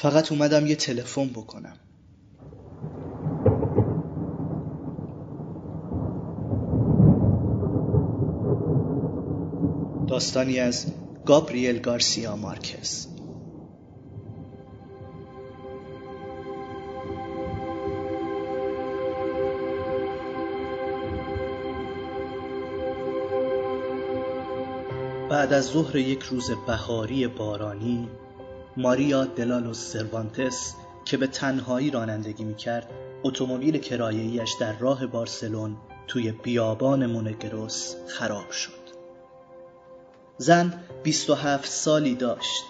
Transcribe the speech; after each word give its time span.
فقط 0.00 0.32
اومدم 0.32 0.66
یه 0.66 0.76
تلفن 0.76 1.28
بکنم. 1.28 1.76
داستانی 10.08 10.58
از 10.58 10.86
گابریل 11.26 11.78
گارسیا 11.78 12.36
مارکز. 12.36 13.06
بعد 25.30 25.52
از 25.52 25.64
ظهر 25.64 25.96
یک 25.96 26.22
روز 26.22 26.50
بهاری 26.66 27.28
بارانی 27.28 28.08
ماریا 28.80 29.24
دلالوس 29.24 29.92
سروانتس 29.92 30.74
که 31.04 31.16
به 31.16 31.26
تنهایی 31.26 31.90
رانندگی 31.90 32.44
می‌کرد 32.44 32.90
اتومبیل 33.22 33.78
کرایه‌ایش 33.78 34.50
در 34.60 34.78
راه 34.78 35.06
بارسلون 35.06 35.76
توی 36.06 36.32
بیابان 36.32 37.06
مونگروس 37.06 37.94
خراب 38.08 38.50
شد. 38.50 38.80
زن 40.38 40.82
27 41.02 41.70
سالی 41.70 42.14
داشت. 42.14 42.64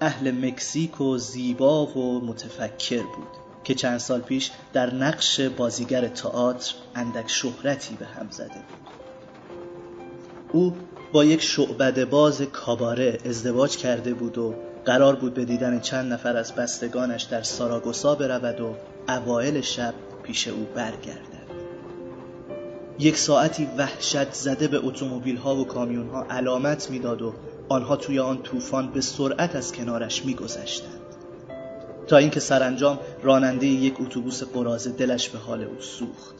اهل 0.00 0.30
مکزیک 0.30 1.00
و 1.00 1.18
زیبا 1.18 1.86
و 1.86 2.26
متفکر 2.26 3.02
بود 3.02 3.28
که 3.64 3.74
چند 3.74 3.98
سال 3.98 4.20
پیش 4.20 4.50
در 4.72 4.94
نقش 4.94 5.40
بازیگر 5.40 6.08
تئاتر 6.08 6.74
اندک 6.94 7.28
شهرتی 7.30 7.94
به 7.94 8.06
هم 8.06 8.30
زده 8.30 8.48
بود. 8.48 8.90
او 10.52 10.76
با 11.12 11.24
یک 11.24 11.42
شعبد 11.42 12.04
باز 12.04 12.42
کاباره 12.42 13.18
ازدواج 13.24 13.76
کرده 13.76 14.14
بود 14.14 14.38
و 14.38 14.54
قرار 14.84 15.16
بود 15.16 15.34
به 15.34 15.44
دیدن 15.44 15.80
چند 15.80 16.12
نفر 16.12 16.36
از 16.36 16.54
بستگانش 16.54 17.22
در 17.22 17.42
ساراگوسا 17.42 18.14
برود 18.14 18.60
و 18.60 18.74
اوایل 19.08 19.60
شب 19.60 19.94
پیش 20.22 20.48
او 20.48 20.66
برگردد. 20.74 21.40
یک 22.98 23.18
ساعتی 23.18 23.68
وحشت 23.78 24.32
زده 24.32 24.68
به 24.68 24.80
اتومبیل 24.82 25.36
ها 25.36 25.56
و 25.56 25.66
کامیون 25.66 26.08
ها 26.08 26.26
علامت 26.30 26.90
می‌داد 26.90 27.22
و 27.22 27.34
آنها 27.68 27.96
توی 27.96 28.18
آن 28.18 28.42
طوفان 28.42 28.92
به 28.92 29.00
سرعت 29.00 29.56
از 29.56 29.72
کنارش 29.72 30.24
میگذشتند. 30.24 31.00
تا 32.06 32.16
اینکه 32.16 32.40
سرانجام 32.40 32.98
راننده 33.22 33.66
یک 33.66 34.00
اتوبوس 34.00 34.42
قرازه 34.42 34.90
دلش 34.90 35.28
به 35.28 35.38
حال 35.38 35.62
او 35.62 35.80
سوخت. 35.80 36.34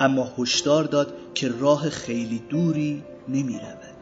اما 0.00 0.32
هشدار 0.38 0.84
داد 0.84 1.14
که 1.34 1.52
راه 1.58 1.90
خیلی 1.90 2.42
دوری 2.48 3.02
نمی 3.28 3.54
رود. 3.54 3.94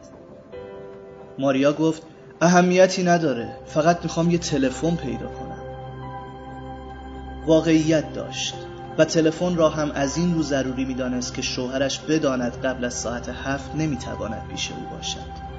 ماریا 1.39 1.73
گفت 1.73 2.03
اهمیتی 2.43 3.03
نداره. 3.03 3.55
فقط 3.65 3.99
می‌خوام 4.03 4.31
یه 4.31 4.37
تلفن 4.37 4.95
پیدا 4.95 5.27
کنم. 5.27 5.61
واقعیت 7.45 8.13
داشت. 8.13 8.55
و 8.97 9.05
تلفن 9.05 9.55
را 9.55 9.69
هم 9.69 9.91
از 9.91 10.17
این 10.17 10.35
رو 10.35 10.41
ضروری 10.41 10.85
می‌دانست 10.85 11.33
که 11.33 11.41
شوهرش 11.41 11.99
بداند 11.99 12.61
قبل 12.61 12.85
از 12.85 12.93
ساعت 12.93 13.29
هفت 13.29 13.75
نمی‌تواند 13.75 14.47
پیش 14.51 14.71
او 14.71 14.97
باشد. 14.97 15.53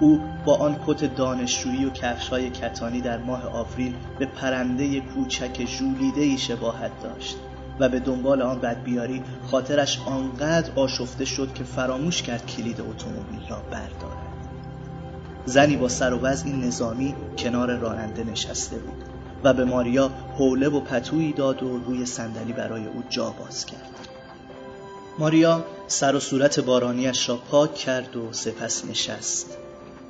او 0.00 0.20
با 0.44 0.56
آن 0.56 0.76
کت 0.86 1.16
دانشجویی 1.16 1.84
و 1.84 1.90
کفشهای 1.90 2.50
کتانی 2.50 3.00
در 3.00 3.18
ماه 3.18 3.46
آوریل 3.46 3.94
به 4.18 4.26
پرنده 4.26 5.00
کوچک 5.00 5.64
ژولیده 5.66 6.20
ای 6.20 6.38
شباهت 6.38 7.02
داشت 7.02 7.36
و 7.80 7.88
به 7.88 8.00
دنبال 8.00 8.42
آن 8.42 8.58
بدبیاری 8.60 9.22
خاطرش 9.50 10.00
آنقدر 10.06 10.70
آشفته 10.76 11.24
شد 11.24 11.54
که 11.54 11.64
فراموش 11.64 12.22
کرد 12.22 12.46
کلید 12.46 12.80
اتومبیل 12.80 13.48
را 13.48 13.62
بردارد. 13.70 14.19
زنی 15.46 15.76
با 15.76 15.88
سر 15.88 16.14
و 16.14 16.18
وضعی 16.18 16.52
نظامی 16.52 17.14
کنار 17.38 17.76
راننده 17.76 18.24
نشسته 18.24 18.78
بود 18.78 19.04
و 19.44 19.54
به 19.54 19.64
ماریا 19.64 20.10
حوله 20.38 20.68
و 20.68 20.80
پتویی 20.80 21.32
داد 21.32 21.62
و 21.62 21.78
روی 21.78 22.06
صندلی 22.06 22.52
برای 22.52 22.86
او 22.86 23.02
جا 23.08 23.30
باز 23.30 23.66
کرد. 23.66 24.08
ماریا 25.18 25.64
سر 25.86 26.14
و 26.14 26.20
صورت 26.20 26.60
بارانیش 26.60 27.28
را 27.28 27.36
پاک 27.36 27.74
کرد 27.74 28.16
و 28.16 28.32
سپس 28.32 28.84
نشست. 28.84 29.56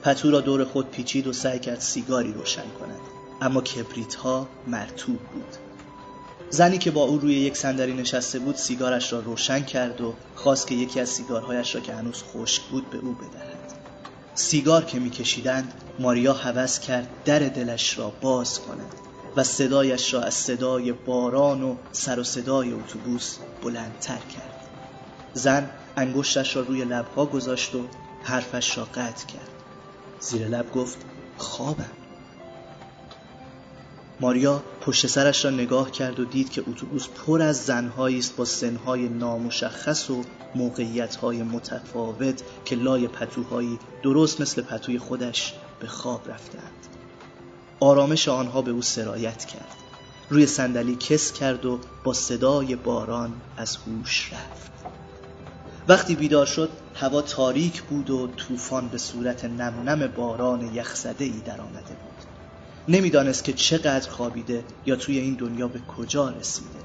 پتو 0.03 0.31
را 0.31 0.41
دور 0.41 0.65
خود 0.65 0.91
پیچید 0.91 1.27
و 1.27 1.33
سعی 1.33 1.59
کرد 1.59 1.81
سیگاری 1.81 2.33
روشن 2.33 2.63
کند 2.81 3.01
اما 3.41 3.61
کبریت 3.61 4.15
ها 4.15 4.49
مرتوب 4.67 5.19
بود. 5.19 5.57
زنی 6.51 6.79
که 6.79 6.91
با 6.91 7.03
او 7.03 7.19
روی 7.19 7.35
یک 7.35 7.57
صندلی 7.57 7.93
نشسته 7.93 8.39
بود 8.39 8.57
سیگارش 8.57 9.13
را 9.13 9.21
روشن 9.21 9.61
کرد 9.61 10.01
و 10.01 10.15
خواست 10.35 10.67
که 10.67 10.75
یکی 10.75 11.01
از 11.01 11.09
سیگارهایش 11.09 11.75
را 11.75 11.81
که 11.81 11.95
هنوز 11.95 12.23
خشک 12.23 12.63
بود 12.63 12.91
به 12.91 12.99
او 12.99 13.13
بدهد. 13.13 13.50
سیگار 14.41 14.85
که 14.85 14.99
میکشیدند 14.99 15.75
ماریا 15.99 16.33
هوس 16.33 16.79
کرد 16.79 17.09
در 17.25 17.39
دلش 17.39 17.99
را 17.99 18.13
باز 18.21 18.61
کند 18.61 18.95
و 19.37 19.45
صدایش 19.45 20.15
را 20.15 20.23
از 20.23 20.35
صدای 20.35 20.93
باران 20.93 21.63
و 21.63 21.77
سر 21.93 22.21
و 22.21 22.25
صدای 22.25 22.73
اتوبوس 22.73 23.37
بلندتر 23.63 24.19
کرد. 24.19 24.69
زن 25.35 25.71
انگشتش 25.97 26.57
را 26.57 26.63
روی 26.63 26.85
لبها 26.85 27.27
گذاشت 27.27 27.75
و 27.75 27.87
حرفش 28.23 28.79
را 28.79 28.85
قطع 28.85 29.27
کرد. 29.27 29.51
زیر 30.21 30.49
لب 30.49 30.73
گفت 30.73 30.99
خوابم. 31.37 32.00
ماریا 34.21 34.63
پشت 34.81 35.07
سرش 35.07 35.45
را 35.45 35.51
نگاه 35.51 35.91
کرد 35.91 36.21
و 36.21 36.25
دید 36.25 36.51
که 36.51 36.65
اتوبوس 36.67 37.09
پر 37.09 37.43
از 37.43 37.65
زنهایی 37.65 38.19
است 38.19 38.37
با 38.37 38.45
سنهای 38.45 39.09
نامشخص 39.09 40.11
و 40.11 40.25
موقعیتهای 40.55 41.43
متفاوت 41.43 42.43
که 42.65 42.77
لای 42.77 43.09
پتوهایی 43.09 43.79
درست 44.03 44.41
مثل 44.41 44.63
پتوی 44.63 44.99
خودش 44.99 45.55
به 45.81 45.87
خواب 45.87 46.31
رفتند. 46.31 46.87
آرامش 47.81 48.29
آنها 48.29 48.63
به 48.63 48.71
او 48.71 48.83
سرایت 48.83 49.45
کرد. 49.45 49.77
روی 50.31 50.47
صندلی 50.47 50.97
کس 50.97 51.33
کرد 51.33 51.67
و 51.67 51.81
با 52.05 52.13
صدای 52.13 52.77
باران 52.77 53.33
از 53.57 53.77
هوش 53.77 54.33
رفت. 54.33 54.71
وقتی 55.89 56.15
بیدار 56.15 56.47
شد 56.47 56.71
هوا 56.95 57.23
تاریک 57.23 57.83
بود 57.83 58.11
و 58.11 58.27
طوفان 58.27 58.89
به 58.89 58.99
صورت 58.99 59.45
نم 59.45 59.89
نم 59.89 60.07
باران 60.07 60.75
یخزده 60.75 61.25
ای 61.25 61.41
در 61.47 61.61
آمده 61.61 61.79
بود. 61.79 62.20
نمی‌دانست 62.91 63.45
که 63.45 63.53
چقدر 63.53 64.11
خوابیده 64.11 64.65
یا 64.87 64.97
توی 64.97 65.19
این 65.19 65.35
دنیا 65.35 65.69
به 65.69 65.79
کجا 65.79 66.29
رسیده. 66.29 66.79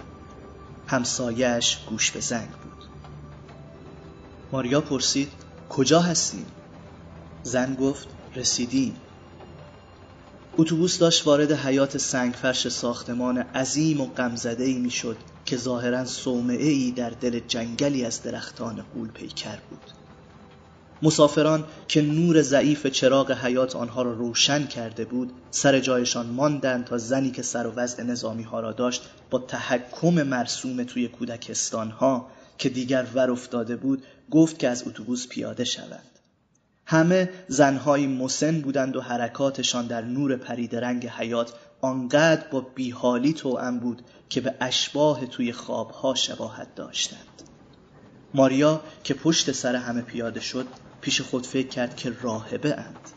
همسایش 0.88 1.78
گوش 1.86 2.12
به 2.12 2.20
زنگ 2.20 2.50
بود. 2.50 2.86
ماریا 4.52 4.82
پرسید 4.82 5.32
کجا 5.70 6.00
هستیم؟ 6.00 6.46
زن 7.44 7.76
گفت 7.76 8.08
رسیدیم. 8.36 8.98
اتوبوس 10.58 11.00
داشت 11.00 11.28
وارد 11.28 11.52
حیات 11.52 11.98
سنگفرش 11.98 12.68
ساختمان 12.68 13.38
عظیم 13.38 14.02
و 14.02 14.06
غمزده 14.06 14.64
ای 14.64 14.78
می‌شد 14.78 15.18
که 15.46 15.58
ظاهرا 15.58 16.06
صومعه 16.06 16.70
ای 16.70 16.92
در 16.92 17.10
دل 17.10 17.40
جنگلی 17.40 18.06
از 18.06 18.24
درختان 18.24 18.86
قول 18.94 19.12
پیکر 19.12 19.60
بود. 19.70 19.95
مسافران 21.06 21.64
که 21.88 22.02
نور 22.02 22.42
ضعیف 22.42 22.88
چراغ 22.88 23.32
حیات 23.32 23.76
آنها 23.76 24.02
را 24.02 24.14
روشن 24.14 24.68
کرده 24.68 25.06
بود 25.06 25.32
سر 25.52 25.80
جایشان 25.80 26.26
ماندند 26.26 26.86
تا 26.86 26.98
زنی 26.98 27.32
که 27.32 27.42
سر 27.42 27.68
و 27.68 27.72
وضع 27.72 28.04
نظامی 28.04 28.44
ها 28.44 28.60
را 28.60 28.72
داشت 28.72 29.10
با 29.30 29.40
تحکم 29.40 30.24
مرسوم 30.24 30.84
توی 30.84 31.08
کودکستان 31.08 31.90
ها 31.90 32.28
که 32.58 32.70
دیگر 32.70 33.08
ور 33.16 33.32
افتاده 33.32 33.76
بود 33.76 34.04
گفت 34.32 34.60
که 34.60 34.70
از 34.70 34.88
اتوبوس 34.88 35.28
پیاده 35.28 35.64
شوند. 35.64 36.20
همه 36.86 37.30
زنهای 37.48 38.08
مسن 38.08 38.62
بودند 38.62 38.96
و 38.96 39.02
حرکاتشان 39.02 39.88
در 39.88 40.02
نور 40.02 40.36
پرید 40.36 40.76
رنگ 40.76 41.08
حیات 41.08 41.54
آنقدر 41.82 42.48
با 42.52 42.62
بیحالی 42.62 43.34
توأم 43.34 43.80
بود 43.80 44.02
که 44.30 44.42
به 44.42 44.56
اشباه 44.62 45.26
توی 45.26 45.52
خوابها 45.52 46.16
شباهت 46.16 46.76
داشتند. 46.76 47.42
ماریا 48.34 48.82
که 49.04 49.14
پشت 49.14 49.52
سر 49.52 49.76
همه 49.76 50.02
پیاده 50.02 50.40
شد 50.40 50.68
پیش 51.06 51.22
خود 51.22 51.48
فکر 51.48 51.68
کرد 51.68 51.96
که 51.96 52.14
راهبه 52.22 52.74
اند. 52.80 53.10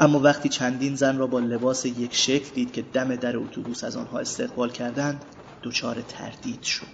اما 0.00 0.18
وقتی 0.18 0.48
چندین 0.48 0.94
زن 0.94 1.18
را 1.18 1.26
با 1.26 1.40
لباس 1.40 1.86
یک 1.86 2.14
شکل 2.14 2.54
دید 2.54 2.72
که 2.72 2.82
دم 2.82 3.16
در 3.16 3.36
اتوبوس 3.36 3.84
از 3.84 3.96
آنها 3.96 4.18
استقبال 4.18 4.70
کردند 4.70 5.24
دچار 5.62 6.02
تردید 6.08 6.62
شد. 6.62 6.86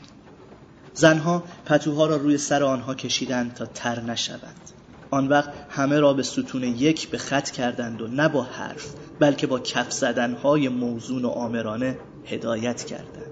زنها 0.95 1.45
پتوها 1.65 2.07
را 2.07 2.17
روی 2.17 2.39
سر 2.39 2.63
آنها 2.63 2.95
کشیدند 2.95 3.55
تا 3.55 3.67
تر 3.67 4.01
نشوند. 4.01 4.71
آن 5.11 5.29
وقت 5.29 5.51
همه 5.69 6.01
را 6.01 6.13
به 6.13 6.23
ستون 6.23 6.63
یک 6.63 7.09
به 7.09 7.19
خط 7.19 7.51
کردند 7.51 8.03
و 8.03 8.07
نه 8.07 8.29
با 8.29 8.43
حرف 8.43 8.95
بلکه 9.21 9.47
با 9.47 9.61
کف 9.61 9.93
زدنهای 9.93 10.69
موزون 10.69 11.25
و 11.25 11.29
آمرانه 11.29 11.99
هدایت 12.25 12.85
کردند. 12.85 13.30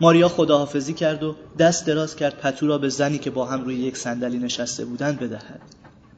ماریا 0.00 0.28
خداحافظی 0.28 0.94
کرد 0.94 1.22
و 1.22 1.36
دست 1.58 1.86
دراز 1.86 2.16
کرد 2.16 2.38
پتو 2.38 2.66
را 2.66 2.78
به 2.78 2.88
زنی 2.88 3.18
که 3.18 3.30
با 3.30 3.46
هم 3.46 3.64
روی 3.64 3.74
یک 3.74 3.96
صندلی 3.96 4.38
نشسته 4.38 4.84
بودند 4.84 5.20
بدهد. 5.20 5.60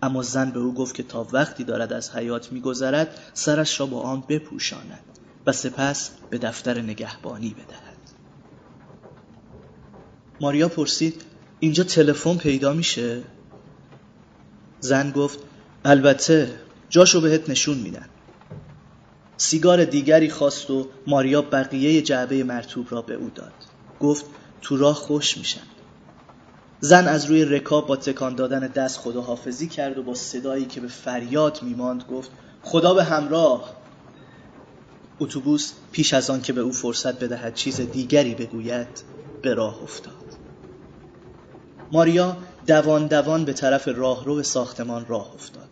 اما 0.03 0.23
زن 0.23 0.51
به 0.51 0.61
او 0.61 0.75
گفت 0.75 0.95
که 0.95 1.03
تا 1.03 1.27
وقتی 1.33 1.65
دارد 1.65 1.93
از 1.93 2.11
حیات 2.11 2.53
میگذرد 2.53 3.19
سرش 3.35 3.81
را 3.81 3.87
با 3.87 4.01
آن 4.01 4.25
بپوشاند 4.29 5.01
و 5.47 5.53
سپس 5.53 6.11
به 6.31 6.39
دفتر 6.39 6.81
نگهبانی 6.81 7.51
بدهد. 7.51 7.99
ماریا 10.41 10.69
پرسید 10.69 11.23
اینجا 11.61 11.85
تلفن 11.85 12.37
پیدا 12.37 12.73
میشه؟ 12.73 13.23
زن 14.81 15.11
گفت 15.11 15.39
البته 15.85 16.61
جاشو 16.89 17.21
بهت 17.21 17.51
نشون 17.51 17.79
میدن 17.79 18.09
سیگار 19.37 19.85
دیگری 19.85 20.31
خواست 20.31 20.71
و 20.71 20.89
ماریا 21.07 21.43
بقیه 21.43 22.03
جعبه 22.03 22.45
مرتوب 22.45 22.87
را 22.91 23.03
به 23.03 23.15
او 23.15 23.31
داد. 23.35 23.68
گفت 24.01 24.25
تو 24.63 24.77
راه 24.77 24.95
خوش 24.95 25.39
میشن. 25.39 25.63
زن 26.81 27.09
از 27.09 27.25
روی 27.25 27.45
رکاب 27.45 27.87
با 27.87 27.97
تکان 27.97 28.35
دادن 28.35 28.61
دست 28.67 28.99
خداحافظی 28.99 29.69
کرد 29.69 29.99
و 29.99 30.03
با 30.03 30.15
صدایی 30.15 30.65
که 30.65 30.81
به 30.81 30.89
فریاد 30.89 31.63
میماند 31.63 32.05
گفت 32.11 32.31
خدا 32.63 32.95
به 32.95 33.05
همراه. 33.05 33.77
اتوبوس 35.21 35.73
پیش 35.93 36.15
از 36.15 36.31
آن 36.31 36.43
که 36.43 36.53
به 36.53 36.61
او 36.61 36.73
فرصت 36.73 37.25
بدهد 37.25 37.55
چیز 37.55 37.81
دیگری 37.81 38.35
بگوید 38.35 39.03
به 39.43 39.55
راه 39.55 39.83
افتاد. 39.83 40.15
ماریا 41.93 42.37
دوان 42.67 43.07
دوان 43.07 43.45
به 43.45 43.53
طرف 43.53 43.89
راهرو 43.89 44.43
ساختمان 44.43 45.07
راه 45.07 45.35
افتاد. 45.35 45.69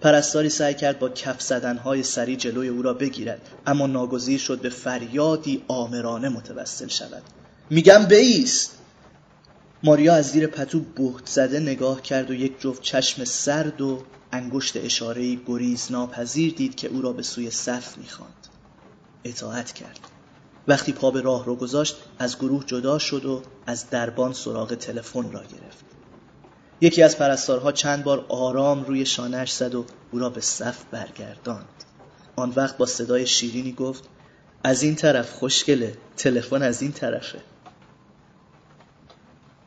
پرستاری 0.00 0.48
سعی 0.48 0.74
کرد 0.74 0.98
با 0.98 1.08
کف 1.08 1.42
زدنهای 1.42 2.02
سری 2.02 2.36
جلوی 2.36 2.68
او 2.68 2.82
را 2.82 2.94
بگیرد 2.94 3.48
اما 3.66 3.86
ناگزیر 3.86 4.38
شد 4.38 4.60
به 4.60 4.68
فریادی 4.68 5.64
آمرانه 5.68 6.28
متوسل 6.28 6.88
شود. 6.88 7.22
میگم 7.70 8.04
بیست. 8.04 8.78
ماریا 9.82 10.14
از 10.14 10.30
زیر 10.30 10.46
پتو 10.46 10.80
بهت 10.80 11.26
زده 11.26 11.60
نگاه 11.60 12.02
کرد 12.02 12.30
و 12.30 12.34
یک 12.34 12.60
جفت 12.60 12.82
چشم 12.82 13.24
سرد 13.24 13.80
و 13.80 14.02
انگشت 14.32 14.76
اشارهی 14.76 15.40
گریز 15.46 15.86
ناپذیر 15.90 16.54
دید 16.54 16.74
که 16.74 16.88
او 16.88 17.02
را 17.02 17.12
به 17.12 17.22
سوی 17.22 17.50
صف 17.50 17.98
می‌خواند. 17.98 18.46
اطاعت 19.24 19.72
کرد. 19.72 19.98
وقتی 20.68 20.92
پا 20.92 21.10
به 21.10 21.20
راه 21.20 21.44
رو 21.44 21.56
گذاشت 21.56 21.96
از 22.18 22.38
گروه 22.38 22.64
جدا 22.66 22.98
شد 22.98 23.24
و 23.24 23.42
از 23.66 23.90
دربان 23.90 24.32
سراغ 24.32 24.74
تلفن 24.74 25.32
را 25.32 25.40
گرفت. 25.40 25.84
یکی 26.80 27.02
از 27.02 27.18
پرستارها 27.18 27.72
چند 27.72 28.04
بار 28.04 28.26
آرام 28.28 28.84
روی 28.84 29.06
شانهش 29.06 29.52
زد 29.52 29.74
و 29.74 29.84
او 30.10 30.18
را 30.18 30.30
به 30.30 30.40
صف 30.40 30.84
برگرداند. 30.90 31.84
آن 32.36 32.52
وقت 32.56 32.76
با 32.76 32.86
صدای 32.86 33.26
شیرینی 33.26 33.72
گفت 33.72 34.04
از 34.64 34.82
این 34.82 34.94
طرف 34.94 35.32
خوشگله 35.32 35.96
تلفن 36.16 36.62
از 36.62 36.82
این 36.82 36.92
طرفه. 36.92 37.53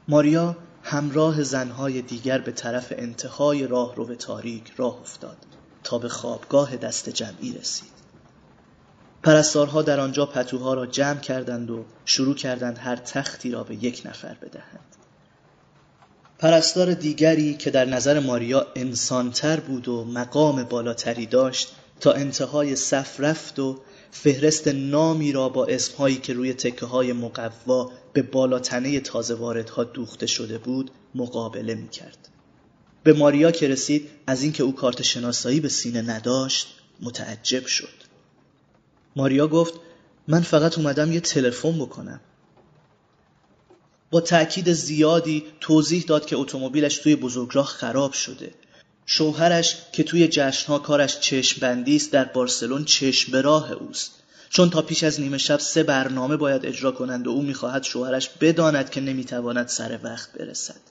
ماریا 0.09 0.57
همراه 0.83 1.44
زنهای 1.44 2.01
دیگر 2.01 2.38
به 2.38 2.51
طرف 2.51 2.94
انتهای 2.98 3.68
راه 3.68 3.95
رو 3.95 4.06
به 4.06 4.15
تاریک 4.15 4.74
راه 4.77 5.01
افتاد 5.01 5.38
تا 5.83 5.98
به 5.98 6.09
خوابگاه 6.09 6.75
دست 6.75 7.09
جمعی 7.09 7.54
رسید. 7.54 7.98
پرستارها 9.24 9.81
در 9.81 10.00
آنجا 10.00 10.25
پتوها 10.25 10.74
را 10.74 10.86
جمع 10.86 11.19
کردند 11.19 11.71
و 11.71 11.86
شروع 12.06 12.36
کردند 12.36 12.77
هر 12.77 12.95
تختی 12.95 13.51
را 13.51 13.63
به 13.63 13.75
یک 13.75 14.01
نفر 14.06 14.33
بدهند. 14.33 14.95
پرستار 16.39 16.94
دیگری 16.94 17.54
که 17.54 17.71
در 17.71 17.86
نظر 17.86 18.19
ماریا 18.19 18.68
انسانتر 18.75 19.59
بود 19.59 19.88
و 19.88 20.06
مقام 20.06 20.63
بالاتری 20.63 21.25
داشت 21.25 21.75
تا 22.00 22.12
انتهای 22.12 22.75
صف 22.75 23.19
رفت 23.19 23.59
و 23.59 23.80
فهرست 24.24 24.68
نامی 24.68 25.31
را 25.31 25.50
با 25.50 25.66
اسمهایی 25.66 26.16
که 26.16 26.34
روی 26.34 26.54
تکه 26.54 26.86
های 26.86 27.14
مقوا 27.14 27.92
به 28.14 28.22
بالاتنه 28.22 29.00
تازه 29.00 29.34
واردها 29.34 29.84
دوخته 29.84 30.25
شده 30.25 30.58
بود 30.58 30.92
مقابله 31.16 31.75
می 31.75 31.90
کرد. 31.90 32.30
به 33.04 33.14
ماریا 33.14 33.52
که 33.52 33.68
رسید 33.68 34.10
از 34.28 34.44
اینکه 34.44 34.64
او 34.64 34.75
کارت 34.75 35.02
شناسایی 35.02 35.60
به 35.60 35.69
سینه 35.69 36.02
نداشت 36.02 36.68
متعجب 37.02 37.66
شد. 37.66 37.94
ماریا 39.16 39.48
گفت 39.48 39.74
من 40.28 40.42
فقط 40.42 40.78
اومدم 40.78 41.12
یه 41.12 41.19
تلفن 41.19 41.80
بکنم. 41.80 42.19
با 44.12 44.22
تأکید 44.22 44.74
زیادی 44.74 45.44
توضیح 45.60 46.04
داد 46.08 46.25
که 46.25 46.36
اتومبیلش 46.36 46.98
توی 46.98 47.16
بزرگراه 47.16 47.66
خراب 47.66 48.14
شده 48.14 48.52
شوهرش 49.09 49.77
که 49.92 50.04
توی 50.04 50.27
جشنها 50.27 50.80
کارش 50.80 51.19
چشم 51.19 51.62
بندی 51.62 51.95
است 51.95 52.12
در 52.12 52.24
بارسلون 52.24 52.86
چشم 52.86 53.31
به 53.31 53.42
راه 53.42 53.71
اوست. 53.71 54.12
چون 54.50 54.69
تا 54.69 54.81
پیش 54.81 55.04
از 55.04 55.19
نیمه 55.19 55.38
شب 55.38 55.59
سه 55.59 55.83
برنامه 55.83 56.38
باید 56.38 56.65
اجرا 56.65 56.92
کنند 56.92 57.27
و 57.27 57.30
او 57.30 57.42
می‌خواهد 57.42 57.83
شوهرش 57.83 58.30
بداند 58.30 58.89
که 58.89 59.01
نمی‌تواند 59.01 59.68
سر 59.68 60.00
وقت 60.04 60.31
برسد. 60.31 60.81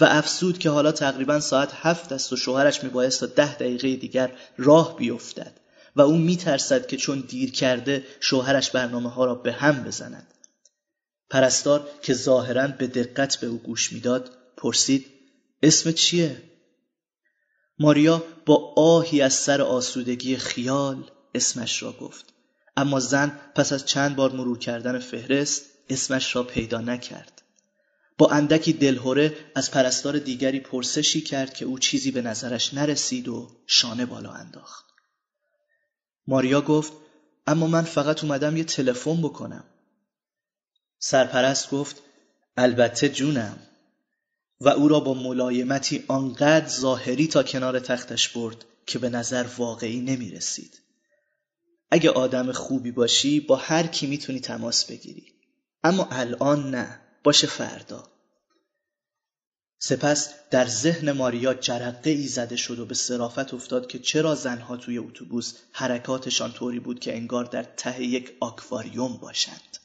و 0.00 0.04
افسود 0.04 0.58
که 0.58 0.70
حالا 0.70 0.92
تقریبا 0.92 1.40
ساعت 1.40 1.72
هفت 1.74 2.12
است 2.12 2.32
و 2.32 2.36
شوهرش 2.36 2.84
میبایست 2.84 3.20
تا 3.20 3.26
ده 3.26 3.54
دقیقه 3.54 3.96
دیگر 3.96 4.32
راه 4.58 4.96
بیفتد 4.96 5.52
و 5.96 6.00
او 6.00 6.16
میترسد 6.16 6.86
که 6.86 6.96
چون 6.96 7.24
دیر 7.28 7.52
کرده 7.52 8.04
شوهرش 8.20 8.70
برنامه 8.70 9.10
ها 9.10 9.24
را 9.24 9.34
به 9.34 9.52
هم 9.52 9.84
بزند. 9.84 10.26
پرستار 11.30 11.88
که 12.02 12.14
ظاهرا 12.14 12.66
به 12.66 12.86
دقت 12.86 13.36
به 13.36 13.46
او 13.46 13.58
گوش 13.58 13.92
می‌داد 13.92 14.30
پرسید 14.56 15.06
اسم 15.62 15.92
چیه؟ 15.92 16.42
ماریا 17.78 18.24
با 18.46 18.72
آهی 18.76 19.22
از 19.22 19.34
سر 19.34 19.62
آسودگی 19.62 20.36
خیال 20.36 21.10
اسمش 21.34 21.82
را 21.82 21.92
گفت. 21.92 22.32
اما 22.76 23.00
زن 23.00 23.40
پس 23.54 23.72
از 23.72 23.86
چند 23.86 24.16
بار 24.16 24.32
مرور 24.32 24.58
کردن 24.58 24.98
فهرست 24.98 25.64
اسمش 25.88 26.36
را 26.36 26.42
پیدا 26.42 26.80
نکرد. 26.80 27.42
با 28.18 28.30
اندکی 28.30 28.72
دلهوره 28.72 29.36
از 29.54 29.70
پرستار 29.70 30.18
دیگری 30.18 30.60
پرسشی 30.60 31.20
کرد 31.20 31.54
که 31.54 31.64
او 31.64 31.78
چیزی 31.78 32.10
به 32.10 32.22
نظرش 32.22 32.74
نرسید 32.74 33.28
و 33.28 33.50
شانه 33.66 34.06
بالا 34.06 34.30
انداخت. 34.30 34.84
ماریا 36.26 36.60
گفت 36.60 36.92
اما 37.46 37.66
من 37.66 37.82
فقط 37.82 38.24
اومدم 38.24 38.56
یه 38.56 38.64
تلفن 38.64 39.22
بکنم. 39.22 39.64
سرپرست 40.98 41.70
گفت 41.70 42.02
البته 42.56 43.08
جونم. 43.08 43.65
و 44.60 44.68
او 44.68 44.88
را 44.88 45.00
با 45.00 45.14
ملایمتی 45.14 46.04
آنقدر 46.08 46.68
ظاهری 46.68 47.26
تا 47.26 47.42
کنار 47.42 47.80
تختش 47.80 48.28
برد 48.28 48.64
که 48.86 48.98
به 48.98 49.08
نظر 49.08 49.46
واقعی 49.58 50.00
نمی 50.00 50.30
رسید. 50.30 50.80
اگه 51.90 52.10
آدم 52.10 52.52
خوبی 52.52 52.92
باشی 52.92 53.40
با 53.40 53.56
هر 53.56 53.86
کی 53.86 54.06
می‌تونی 54.06 54.40
تماس 54.40 54.84
بگیری. 54.84 55.32
اما 55.84 56.08
الان 56.10 56.70
نه 56.70 57.00
باشه 57.24 57.46
فردا. 57.46 58.08
سپس 59.78 60.28
در 60.50 60.66
ذهن 60.66 61.12
ماریا 61.12 61.54
جرقه 61.54 62.10
ای 62.10 62.26
زده 62.26 62.56
شد 62.56 62.78
و 62.78 62.86
به 62.86 62.94
صرافت 62.94 63.54
افتاد 63.54 63.86
که 63.86 63.98
چرا 63.98 64.34
زنها 64.34 64.76
توی 64.76 64.98
اتوبوس 64.98 65.54
حرکاتشان 65.72 66.52
طوری 66.52 66.80
بود 66.80 67.00
که 67.00 67.16
انگار 67.16 67.44
در 67.44 67.62
ته 67.62 68.02
یک 68.04 68.36
آکواریوم 68.40 69.16
باشند. 69.16 69.78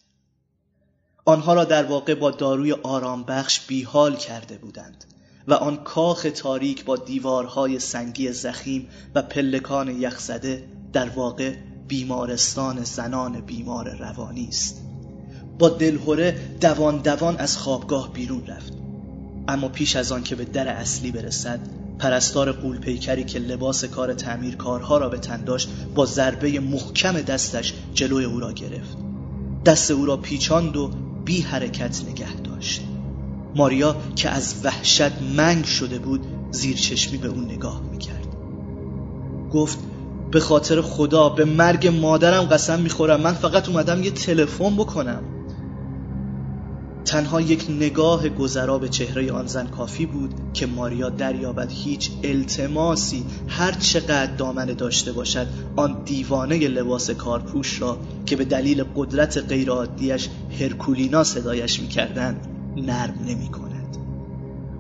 آنها 1.25 1.53
را 1.53 1.63
در 1.63 1.83
واقع 1.83 2.15
با 2.15 2.31
داروی 2.31 2.71
آرام 2.71 3.23
بخش 3.23 3.59
بیحال 3.59 4.15
کرده 4.15 4.57
بودند 4.57 5.05
و 5.47 5.53
آن 5.53 5.77
کاخ 5.77 6.27
تاریک 6.35 6.85
با 6.85 6.95
دیوارهای 6.95 7.79
سنگی 7.79 8.31
زخیم 8.31 8.87
و 9.15 9.21
پلکان 9.21 10.01
یخزده 10.01 10.63
در 10.93 11.09
واقع 11.09 11.53
بیمارستان 11.87 12.83
زنان 12.83 13.41
بیمار 13.41 13.95
روانی 13.95 14.47
است. 14.47 14.81
با 15.59 15.69
دلهوره 15.69 16.39
دوان 16.61 16.97
دوان 16.97 17.37
از 17.37 17.57
خوابگاه 17.57 18.13
بیرون 18.13 18.47
رفت. 18.47 18.73
اما 19.47 19.67
پیش 19.67 19.95
از 19.95 20.11
آن 20.11 20.23
که 20.23 20.35
به 20.35 20.45
در 20.45 20.67
اصلی 20.67 21.11
برسد 21.11 21.59
پرستار 21.99 22.51
قولپیکری 22.51 23.23
که 23.23 23.39
لباس 23.39 23.85
کار 23.85 24.13
تعمیرکارها 24.13 24.97
را 24.97 25.09
به 25.09 25.17
تن 25.17 25.43
داشت 25.43 25.69
با 25.95 26.05
ضربه 26.05 26.59
محکم 26.59 27.21
دستش 27.21 27.73
جلوی 27.93 28.25
او 28.25 28.39
را 28.39 28.51
گرفت. 28.51 28.97
دست 29.65 29.91
او 29.91 30.05
را 30.05 30.17
پیچاند 30.17 30.77
و 30.77 30.91
بی 31.31 31.41
حرکت 31.41 32.01
نگه 32.09 32.33
داشت. 32.33 32.81
ماریا 33.55 33.95
که 34.15 34.29
از 34.29 34.55
وحشت 34.63 35.21
منگ 35.35 35.65
شده 35.65 35.99
بود 35.99 36.25
زیر 36.51 36.75
چشمی 36.75 37.17
به 37.17 37.27
اون 37.27 37.45
نگاه 37.45 37.81
می‌کرد. 37.91 38.27
گفت 39.51 39.79
به 40.31 40.39
خاطر 40.39 40.81
خدا 40.81 41.29
به 41.29 41.45
مرگ 41.45 41.87
مادرم 41.87 42.43
قسم 42.43 42.79
می‌خورم. 42.79 43.21
من 43.21 43.33
فقط 43.33 43.69
اومدم 43.69 44.03
یه 44.03 44.11
تلفن 44.11 44.75
بکنم. 44.75 45.23
تنها 47.05 47.41
یک 47.41 47.65
نگاه 47.69 48.29
گذرا 48.29 48.77
به 48.77 48.89
چهره 48.89 49.31
آن 49.31 49.47
زن 49.47 49.67
کافی 49.67 50.05
بود 50.05 50.33
که 50.53 50.65
ماریا 50.65 51.09
دریابد 51.09 51.71
هیچ 51.71 52.11
التماسی 52.23 53.25
هر 53.47 53.71
چقدر 53.71 54.35
دامنه 54.35 54.73
داشته 54.73 55.11
باشد 55.11 55.47
آن 55.75 56.03
دیوانه 56.05 56.67
لباس 56.67 57.09
کارپوش 57.09 57.81
را 57.81 57.97
که 58.25 58.35
به 58.35 58.45
دلیل 58.45 58.83
قدرت 58.95 59.37
غیرعادیش 59.37 60.29
هرکولینا 60.59 61.23
صدایش 61.23 61.79
می‌کردند 61.79 62.47
نرم 62.75 63.19
نمی 63.27 63.47
کند. 63.47 63.97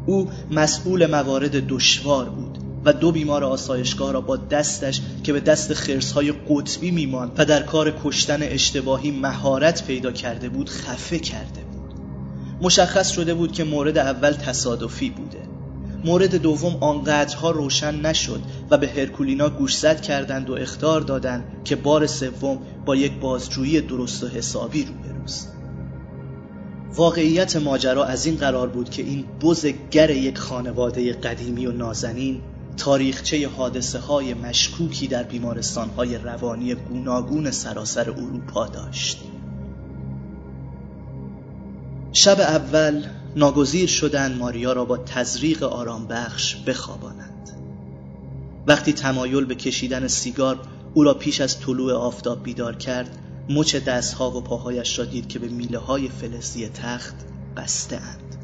او 0.05 0.29
مسئول 0.51 1.05
موارد 1.05 1.67
دشوار 1.67 2.29
بود 2.29 2.57
و 2.85 2.93
دو 2.93 3.11
بیمار 3.11 3.43
آسایشگاه 3.43 4.11
را 4.11 4.21
با 4.21 4.37
دستش 4.37 5.01
که 5.23 5.33
به 5.33 5.39
دست 5.39 5.73
خرسهای 5.73 6.33
قطبی 6.49 6.91
میماند 6.91 7.31
و 7.37 7.45
در 7.45 7.63
کار 7.63 7.93
کشتن 8.03 8.39
اشتباهی 8.41 9.11
مهارت 9.11 9.87
پیدا 9.87 10.11
کرده 10.11 10.49
بود 10.49 10.69
خفه 10.69 11.19
کرده 11.19 11.60
مشخص 12.61 13.09
شده 13.09 13.33
بود 13.33 13.51
که 13.51 13.63
مورد 13.63 13.97
اول 13.97 14.31
تصادفی 14.31 15.09
بوده. 15.09 15.41
مورد 16.05 16.35
دوم 16.35 16.77
آنقدرها 16.79 17.51
روشن 17.51 17.95
نشد 17.95 18.41
و 18.69 18.77
به 18.77 18.87
هرکولینا 18.87 19.49
گوشزد 19.49 20.01
کردند 20.01 20.49
و 20.49 20.53
اختار 20.53 21.01
دادند 21.01 21.43
که 21.63 21.75
بار 21.75 22.07
سوم 22.07 22.59
با 22.85 22.95
یک 22.95 23.19
بازجویی 23.19 23.81
درست 23.81 24.23
و 24.23 24.27
حسابی 24.27 24.85
روبروست 24.85 25.53
واقعیت 26.95 27.55
ماجرا 27.55 28.05
از 28.05 28.25
این 28.25 28.35
قرار 28.35 28.67
بود 28.67 28.89
که 28.89 29.03
این 29.03 29.25
بزگر 29.41 30.09
یک 30.09 30.37
خانواده 30.37 31.13
قدیمی 31.13 31.65
و 31.65 31.71
نازنین 31.71 32.41
تاریخچه 32.77 33.47
حادثه 33.47 33.99
های 33.99 34.33
مشکوکی 34.33 35.07
در 35.07 35.23
بیمارستان 35.23 35.89
های 35.89 36.17
روانی 36.17 36.75
گوناگون 36.75 37.51
سراسر 37.51 38.09
اروپا 38.09 38.67
داشت. 38.67 39.21
شب 42.13 42.39
اول 42.39 43.03
ناگزیر 43.35 43.89
شدند 43.89 44.37
ماریا 44.37 44.73
را 44.73 44.85
با 44.85 44.97
تزریق 44.97 45.63
آرام 45.63 46.07
بخش 46.07 46.55
بخوابانند 46.55 47.49
وقتی 48.67 48.93
تمایل 48.93 49.45
به 49.45 49.55
کشیدن 49.55 50.07
سیگار 50.07 50.59
او 50.93 51.03
را 51.03 51.13
پیش 51.13 51.41
از 51.41 51.59
طلوع 51.59 51.93
آفتاب 51.93 52.43
بیدار 52.43 52.75
کرد 52.75 53.17
مچ 53.49 53.75
دستها 53.75 54.31
و 54.31 54.41
پاهایش 54.41 54.99
را 54.99 55.05
دید 55.05 55.27
که 55.27 55.39
به 55.39 55.47
میله 55.47 55.77
های 55.77 56.09
فلزی 56.09 56.69
تخت 56.69 57.15
بسته 57.57 57.95
اند. 57.95 58.35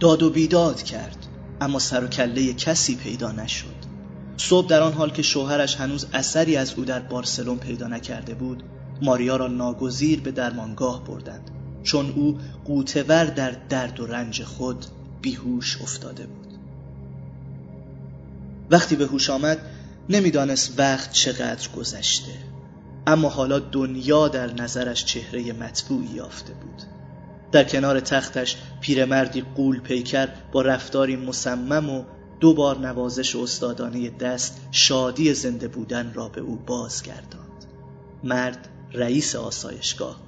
داد 0.00 0.22
و 0.22 0.30
بیداد 0.30 0.82
کرد 0.82 1.26
اما 1.60 1.78
سر 1.78 2.04
و 2.04 2.06
کله 2.06 2.52
کسی 2.52 2.96
پیدا 2.96 3.32
نشد. 3.32 3.74
صبح 4.36 4.66
در 4.66 4.80
آن 4.80 4.92
حال 4.92 5.10
که 5.10 5.22
شوهرش 5.22 5.76
هنوز 5.76 6.06
اثری 6.12 6.56
از 6.56 6.74
او 6.74 6.84
در 6.84 7.00
بارسلون 7.00 7.58
پیدا 7.58 7.86
نکرده 7.86 8.34
بود 8.34 8.62
ماریا 9.02 9.36
را 9.36 9.46
ناگزیر 9.46 10.20
به 10.20 10.32
درمانگاه 10.32 11.04
بردند. 11.04 11.50
چون 11.84 12.10
او 12.10 12.38
قوتور 12.64 13.24
در 13.24 13.50
درد 13.50 14.00
و 14.00 14.06
رنج 14.06 14.42
خود 14.42 14.86
بیهوش 15.22 15.82
افتاده 15.82 16.26
بود. 16.26 16.58
وقتی 18.70 18.96
به 18.96 19.06
هوش 19.06 19.30
آمد 19.30 19.58
نمی‌دانست 20.08 20.74
وقت 20.78 21.12
چقدر 21.12 21.68
گذشته 21.76 22.32
اما 23.06 23.28
حالا 23.28 23.58
دنیا 23.58 24.28
در 24.28 24.54
نظرش 24.54 25.04
چهره 25.04 25.52
مطبوعی 25.52 26.06
یافته 26.06 26.52
بود. 26.52 26.82
در 27.52 27.64
کنار 27.64 28.00
تختش 28.00 28.56
پیرمردی 28.80 29.44
قول 29.56 29.80
پیکر 29.80 30.28
با 30.52 30.62
رفتاری 30.62 31.16
مصمم 31.16 31.90
و 31.90 32.04
دو 32.40 32.54
بار 32.54 32.78
نوازش 32.78 33.36
استادانه 33.36 34.10
دست 34.10 34.60
شادی 34.70 35.34
زنده 35.34 35.68
بودن 35.68 36.12
را 36.14 36.28
به 36.28 36.40
او 36.40 36.56
بازگرداند. 36.66 37.64
مرد 38.24 38.68
رئیس 38.92 39.36
آسایشگاه 39.36 40.23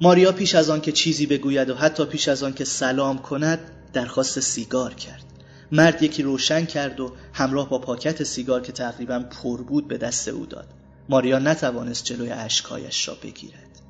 ماریا 0.00 0.32
پیش 0.32 0.54
از 0.54 0.70
آن 0.70 0.80
که 0.80 0.92
چیزی 0.92 1.26
بگوید 1.26 1.70
و 1.70 1.74
حتی 1.74 2.04
پیش 2.04 2.28
از 2.28 2.42
آن 2.42 2.54
که 2.54 2.64
سلام 2.64 3.18
کند 3.18 3.58
درخواست 3.92 4.40
سیگار 4.40 4.94
کرد. 4.94 5.24
مرد 5.72 6.02
یکی 6.02 6.22
روشن 6.22 6.64
کرد 6.64 7.00
و 7.00 7.12
همراه 7.32 7.68
با 7.68 7.78
پاکت 7.78 8.22
سیگار 8.22 8.60
که 8.60 8.72
تقریبا 8.72 9.18
پر 9.18 9.62
بود 9.62 9.88
به 9.88 9.98
دست 9.98 10.28
او 10.28 10.46
داد. 10.46 10.68
ماریا 11.08 11.38
نتوانست 11.38 12.04
جلوی 12.04 12.30
اشکایش 12.30 13.08
را 13.08 13.14
بگیرد. 13.14 13.80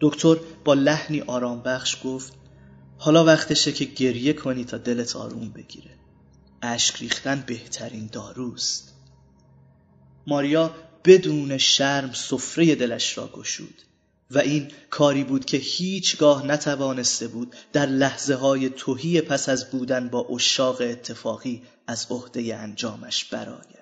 دکتر 0.00 0.36
با 0.64 0.74
لحنی 0.74 1.20
آرام 1.20 1.62
بخش 1.62 1.96
گفت 2.04 2.32
حالا 2.98 3.24
وقتشه 3.24 3.72
که 3.72 3.84
گریه 3.84 4.32
کنی 4.32 4.64
تا 4.64 4.78
دلت 4.78 5.16
آروم 5.16 5.48
بگیره. 5.48 5.90
اشک 6.62 6.96
ریختن 7.00 7.44
بهترین 7.46 8.08
داروست. 8.12 8.94
ماریا 10.26 10.74
بدون 11.04 11.58
شرم 11.58 12.12
سفره 12.12 12.74
دلش 12.74 13.18
را 13.18 13.28
گشود. 13.32 13.82
و 14.30 14.38
این 14.38 14.72
کاری 14.90 15.24
بود 15.24 15.44
که 15.44 15.56
هیچگاه 15.56 16.46
نتوانسته 16.46 17.28
بود 17.28 17.54
در 17.72 17.86
لحظه 17.86 18.34
های 18.34 18.68
توهی 18.68 19.20
پس 19.20 19.48
از 19.48 19.70
بودن 19.70 20.08
با 20.08 20.26
اشاق 20.30 20.80
اتفاقی 20.80 21.62
از 21.86 22.06
عهده 22.10 22.56
انجامش 22.56 23.24
براید 23.24 23.76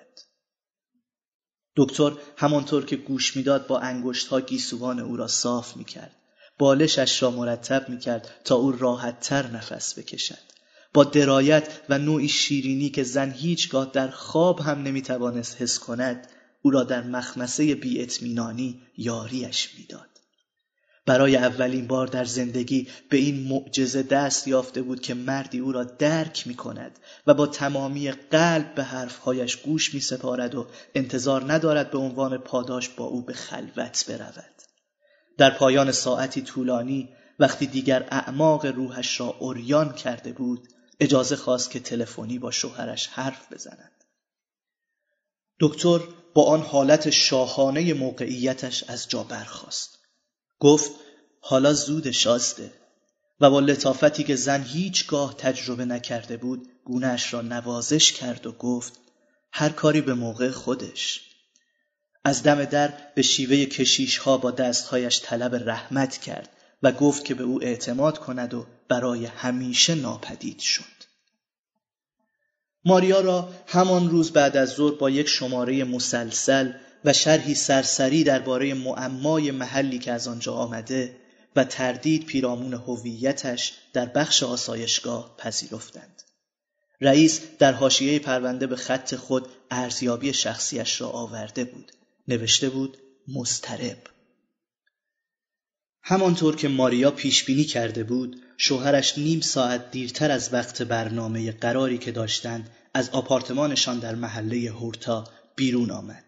دکتر 1.75 2.11
همانطور 2.37 2.85
که 2.85 2.95
گوش 2.95 3.35
می‌داد 3.35 3.67
با 3.67 3.79
انگشت 3.79 4.27
ها 4.27 4.41
گیسوان 4.41 4.99
او 4.99 5.17
را 5.17 5.27
صاف 5.27 5.77
می‌کرد. 5.77 6.15
بالشش 6.59 7.23
را 7.23 7.31
مرتب 7.31 7.89
می‌کرد 7.89 8.29
تا 8.43 8.55
او 8.55 8.71
راحتتر 8.71 9.47
نفس 9.47 9.99
بکشد. 9.99 10.55
با 10.93 11.03
درایت 11.03 11.81
و 11.89 11.97
نوعی 11.97 12.27
شیرینی 12.27 12.89
که 12.89 13.03
زن 13.03 13.31
هیچگاه 13.31 13.91
در 13.93 14.09
خواب 14.09 14.59
هم 14.59 14.83
نمی‌توانست 14.83 15.61
حس 15.61 15.79
کند 15.79 16.27
او 16.61 16.71
را 16.71 16.83
در 16.83 17.03
مخمسه 17.03 17.75
بی 17.75 18.07
یاریش 18.97 19.69
می‌داد. 19.77 20.14
برای 21.05 21.35
اولین 21.35 21.87
بار 21.87 22.07
در 22.07 22.25
زندگی 22.25 22.87
به 23.09 23.17
این 23.17 23.47
معجزه 23.47 24.03
دست 24.03 24.47
یافته 24.47 24.81
بود 24.81 25.01
که 25.01 25.13
مردی 25.13 25.59
او 25.59 25.71
را 25.71 25.83
درک 25.83 26.47
می 26.47 26.55
کند 26.55 26.99
و 27.27 27.33
با 27.33 27.47
تمامی 27.47 28.11
قلب 28.11 28.75
به 28.75 28.83
حرفهایش 28.83 29.55
گوش 29.55 29.93
می 29.93 29.99
سپارد 29.99 30.55
و 30.55 30.67
انتظار 30.95 31.53
ندارد 31.53 31.91
به 31.91 31.97
عنوان 31.97 32.37
پاداش 32.37 32.89
با 32.89 33.05
او 33.05 33.21
به 33.21 33.33
خلوت 33.33 34.05
برود. 34.07 34.55
در 35.37 35.49
پایان 35.49 35.91
ساعتی 35.91 36.41
طولانی 36.41 37.09
وقتی 37.39 37.65
دیگر 37.65 38.07
اعماق 38.11 38.65
روحش 38.65 39.19
را 39.19 39.27
اوریان 39.27 39.93
کرده 39.93 40.31
بود 40.31 40.67
اجازه 40.99 41.35
خواست 41.35 41.71
که 41.71 41.79
تلفنی 41.79 42.39
با 42.39 42.51
شوهرش 42.51 43.07
حرف 43.07 43.53
بزند. 43.53 43.91
دکتر 45.59 45.99
با 46.33 46.45
آن 46.45 46.61
حالت 46.61 47.09
شاهانه 47.09 47.93
موقعیتش 47.93 48.83
از 48.83 49.09
جا 49.09 49.23
برخاست. 49.23 49.94
گفت 50.59 50.91
حالا 51.39 51.73
زود 51.73 52.11
شاسته. 52.11 52.71
و 53.39 53.49
با 53.49 53.59
لطافتی 53.59 54.23
که 54.23 54.35
زن 54.35 54.63
هیچگاه 54.63 55.35
تجربه 55.37 55.85
نکرده 55.85 56.37
بود 56.37 56.69
گونهش 56.85 57.33
را 57.33 57.41
نوازش 57.41 58.11
کرد 58.11 58.47
و 58.47 58.51
گفت 58.51 58.93
هر 59.51 59.69
کاری 59.69 60.01
به 60.01 60.13
موقع 60.13 60.51
خودش. 60.51 61.21
از 62.23 62.43
دم 62.43 62.65
در 62.65 62.93
به 63.15 63.21
شیوه 63.21 63.65
کشیش 63.65 64.17
ها 64.17 64.37
با 64.37 64.51
دستهایش 64.51 65.21
طلب 65.23 65.69
رحمت 65.69 66.17
کرد 66.17 66.49
و 66.83 66.91
گفت 66.91 67.25
که 67.25 67.33
به 67.33 67.43
او 67.43 67.63
اعتماد 67.63 68.17
کند 68.17 68.53
و 68.53 68.65
برای 68.87 69.25
همیشه 69.25 69.95
ناپدید 69.95 70.59
شد. 70.59 70.95
ماریا 72.85 73.21
را 73.21 73.49
همان 73.67 74.09
روز 74.09 74.31
بعد 74.31 74.57
از 74.57 74.69
ظهر 74.69 74.95
با 74.95 75.09
یک 75.09 75.27
شماره 75.27 75.83
مسلسل 75.83 76.71
و 77.05 77.13
شرحی 77.13 77.55
سرسری 77.55 78.23
درباره 78.23 78.73
معمای 78.73 79.51
محلی 79.51 79.99
که 79.99 80.11
از 80.11 80.27
آنجا 80.27 80.53
آمده 80.53 81.15
و 81.55 81.63
تردید 81.63 82.25
پیرامون 82.25 82.73
هویتش 82.73 83.73
در 83.93 84.05
بخش 84.05 84.43
آسایشگاه 84.43 85.35
پذیرفتند. 85.37 86.21
رئیس 87.01 87.41
در 87.59 87.73
حاشیه 87.73 88.19
پرونده 88.19 88.67
به 88.67 88.75
خط 88.75 89.15
خود 89.15 89.47
ارزیابی 89.71 90.33
شخصیش 90.33 91.01
را 91.01 91.09
آورده 91.09 91.63
بود. 91.63 91.91
نوشته 92.27 92.69
بود 92.69 92.97
مسترب. 93.27 93.97
همانطور 96.03 96.55
که 96.55 96.67
ماریا 96.67 97.11
پیش 97.11 97.43
بینی 97.43 97.63
کرده 97.63 98.03
بود، 98.03 98.41
شوهرش 98.57 99.17
نیم 99.17 99.41
ساعت 99.41 99.91
دیرتر 99.91 100.31
از 100.31 100.53
وقت 100.53 100.81
برنامه 100.81 101.51
قراری 101.51 101.97
که 101.97 102.11
داشتند 102.11 102.69
از 102.93 103.09
آپارتمانشان 103.09 103.99
در 103.99 104.15
محله 104.15 104.71
هورتا 104.71 105.23
بیرون 105.55 105.91
آمد. 105.91 106.23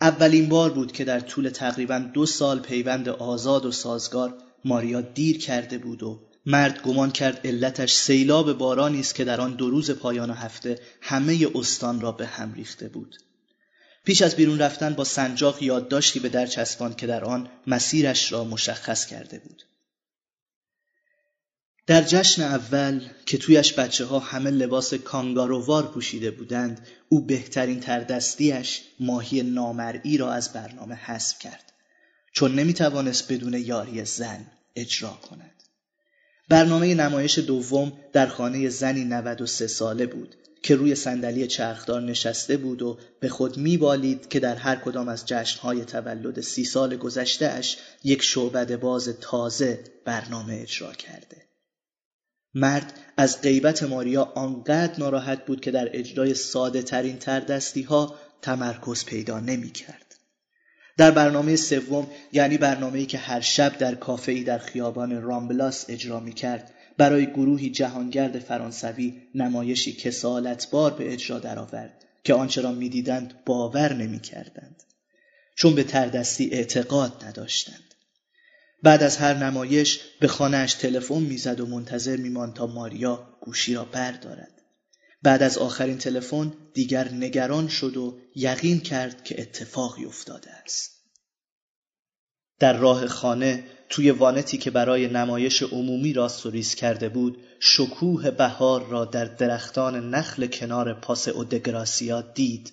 اولین 0.00 0.48
بار 0.48 0.70
بود 0.70 0.92
که 0.92 1.04
در 1.04 1.20
طول 1.20 1.48
تقریبا 1.48 1.98
دو 1.98 2.26
سال 2.26 2.60
پیوند 2.60 3.08
آزاد 3.08 3.66
و 3.66 3.72
سازگار 3.72 4.38
ماریا 4.64 5.00
دیر 5.00 5.38
کرده 5.38 5.78
بود 5.78 6.02
و 6.02 6.20
مرد 6.46 6.82
گمان 6.82 7.10
کرد 7.10 7.40
علتش 7.46 7.92
سیلاب 7.92 8.52
بارانی 8.52 9.00
است 9.00 9.14
که 9.14 9.24
در 9.24 9.40
آن 9.40 9.54
دو 9.54 9.70
روز 9.70 9.90
پایان 9.90 10.30
هفته 10.30 10.80
همه 11.00 11.46
استان 11.54 12.00
را 12.00 12.12
به 12.12 12.26
هم 12.26 12.54
ریخته 12.54 12.88
بود. 12.88 13.16
پیش 14.04 14.22
از 14.22 14.36
بیرون 14.36 14.58
رفتن 14.58 14.94
با 14.94 15.04
سنجاق 15.04 15.62
یادداشتی 15.62 16.20
به 16.20 16.28
در 16.28 16.46
چسبان 16.46 16.94
که 16.94 17.06
در 17.06 17.24
آن 17.24 17.48
مسیرش 17.66 18.32
را 18.32 18.44
مشخص 18.44 19.06
کرده 19.06 19.38
بود. 19.38 19.62
در 21.86 22.02
جشن 22.02 22.42
اول 22.42 23.00
که 23.26 23.38
تویش 23.38 23.72
بچه 23.72 24.04
ها 24.04 24.18
همه 24.18 24.50
لباس 24.50 24.94
کانگارووار 24.94 25.86
پوشیده 25.86 26.30
بودند 26.30 26.86
او 27.08 27.26
بهترین 27.26 27.80
تردستیش 27.80 28.82
ماهی 29.00 29.42
نامرئی 29.42 30.16
را 30.16 30.32
از 30.32 30.52
برنامه 30.52 30.94
حذف 30.94 31.38
کرد. 31.38 31.72
چون 32.32 32.54
نمی‌توانست 32.54 33.32
بدون 33.32 33.54
یاری 33.54 34.04
زن 34.04 34.46
اجرا 34.76 35.18
کند. 35.30 35.62
برنامه 36.48 36.94
نمایش 36.94 37.38
دوم 37.38 37.92
در 38.12 38.26
خانه 38.26 38.68
زنی 38.68 39.04
93 39.04 39.66
ساله 39.66 40.06
بود 40.06 40.34
که 40.62 40.76
روی 40.76 40.94
صندلی 40.94 41.46
چرخدار 41.46 42.02
نشسته 42.02 42.56
بود 42.56 42.82
و 42.82 42.98
به 43.20 43.28
خود 43.28 43.56
میبالید 43.56 44.28
که 44.28 44.40
در 44.40 44.56
هر 44.56 44.76
کدام 44.76 45.08
از 45.08 45.26
جشنهای 45.26 45.84
تولد 45.84 46.40
سی 46.40 46.64
سال 46.64 46.96
گذشته 46.96 47.46
اش 47.46 47.76
یک 48.04 48.22
شعبد 48.22 48.80
باز 48.80 49.08
تازه 49.20 49.84
برنامه 50.04 50.54
اجرا 50.62 50.92
کرده. 50.92 51.45
مرد 52.56 52.92
از 53.16 53.40
غیبت 53.40 53.82
ماریا 53.82 54.32
آنقدر 54.34 54.98
ناراحت 54.98 55.46
بود 55.46 55.60
که 55.60 55.70
در 55.70 55.88
اجرای 55.92 56.34
ساده 56.34 56.82
ترین 56.82 57.18
تردستی 57.18 57.82
ها 57.82 58.14
تمرکز 58.42 59.04
پیدا 59.04 59.40
نمی 59.40 59.70
کرد. 59.70 60.14
در 60.96 61.10
برنامه 61.10 61.56
سوم 61.56 62.06
یعنی 62.32 62.58
برنامه‌ای 62.58 63.06
که 63.06 63.18
هر 63.18 63.40
شب 63.40 63.78
در 63.78 63.94
کافه‌ای 63.94 64.44
در 64.44 64.58
خیابان 64.58 65.22
رامبلاس 65.22 65.84
اجرا 65.88 66.20
می 66.20 66.32
کرد 66.32 66.74
برای 66.98 67.26
گروهی 67.26 67.70
جهانگرد 67.70 68.38
فرانسوی 68.38 69.22
نمایشی 69.34 69.92
کسالتبار 69.92 70.94
به 70.94 71.12
اجرا 71.12 71.38
درآورد 71.38 72.04
که 72.24 72.34
آنچه 72.34 72.60
را 72.60 72.72
می‌دیدند 72.72 73.34
باور 73.46 73.92
نمی‌کردند 73.92 74.82
چون 75.54 75.74
به 75.74 75.84
تردستی 75.84 76.50
اعتقاد 76.52 77.24
نداشتند 77.24 77.85
بعد 78.82 79.02
از 79.02 79.16
هر 79.16 79.34
نمایش 79.34 80.00
به 80.20 80.28
خانهاش 80.28 80.74
تلفن 80.74 81.22
می‌زد 81.22 81.60
و 81.60 81.66
منتظر 81.66 82.16
میماند 82.16 82.54
تا 82.54 82.66
ماریا 82.66 83.38
گوشی 83.40 83.74
را 83.74 83.84
بردارد 83.84 84.62
بعد 85.22 85.42
از 85.42 85.58
آخرین 85.58 85.98
تلفن 85.98 86.52
دیگر 86.74 87.08
نگران 87.08 87.68
شد 87.68 87.96
و 87.96 88.18
یقین 88.34 88.80
کرد 88.80 89.24
که 89.24 89.40
اتفاقی 89.40 90.04
افتاده 90.04 90.50
است. 90.50 90.96
در 92.58 92.76
راه 92.76 93.06
خانه 93.06 93.64
توی 93.88 94.10
وانتی 94.10 94.58
که 94.58 94.70
برای 94.70 95.08
نمایش 95.08 95.62
عمومی 95.62 96.12
راست 96.12 96.46
و 96.46 96.60
کرده 96.60 97.08
بود 97.08 97.38
شکوه 97.60 98.30
بهار 98.30 98.86
را 98.86 99.04
در 99.04 99.24
درختان 99.24 100.10
نخل 100.10 100.46
کنار 100.46 100.94
پاس 100.94 101.28
اودگراسیا 101.28 102.20
دید 102.20 102.72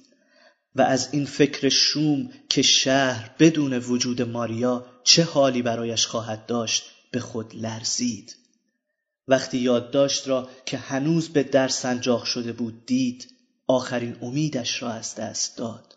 و 0.76 0.82
از 0.82 1.10
این 1.12 1.26
فکر 1.26 1.70
شوم 1.70 2.30
که 2.50 2.62
شهر 2.62 3.36
بدون 3.40 3.74
وجود 3.74 4.22
ماریا 4.22 4.86
چه 5.04 5.24
حالی 5.24 5.62
برایش 5.62 6.06
خواهد 6.06 6.46
داشت 6.46 6.84
به 7.12 7.20
خود 7.20 7.56
لرزید. 7.56 8.36
وقتی 9.28 9.58
یادداشت 9.58 10.28
را 10.28 10.50
که 10.66 10.78
هنوز 10.78 11.30
به 11.30 11.44
در 11.44 11.68
سنجاق 11.68 12.24
شده 12.24 12.54
بود 12.54 12.86
دید 12.86 13.28
آخرین 13.68 14.18
امیدش 14.22 14.82
را 14.82 14.92
از 14.92 15.16
دست 15.16 15.58
داد. 15.58 15.96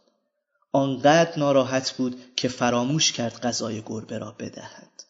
آنقدر 0.72 1.38
ناراحت 1.38 1.90
بود 1.90 2.16
که 2.36 2.48
فراموش 2.48 3.12
کرد 3.12 3.40
غذای 3.40 3.82
گربه 3.86 4.18
را 4.18 4.32
بدهد. 4.38 5.02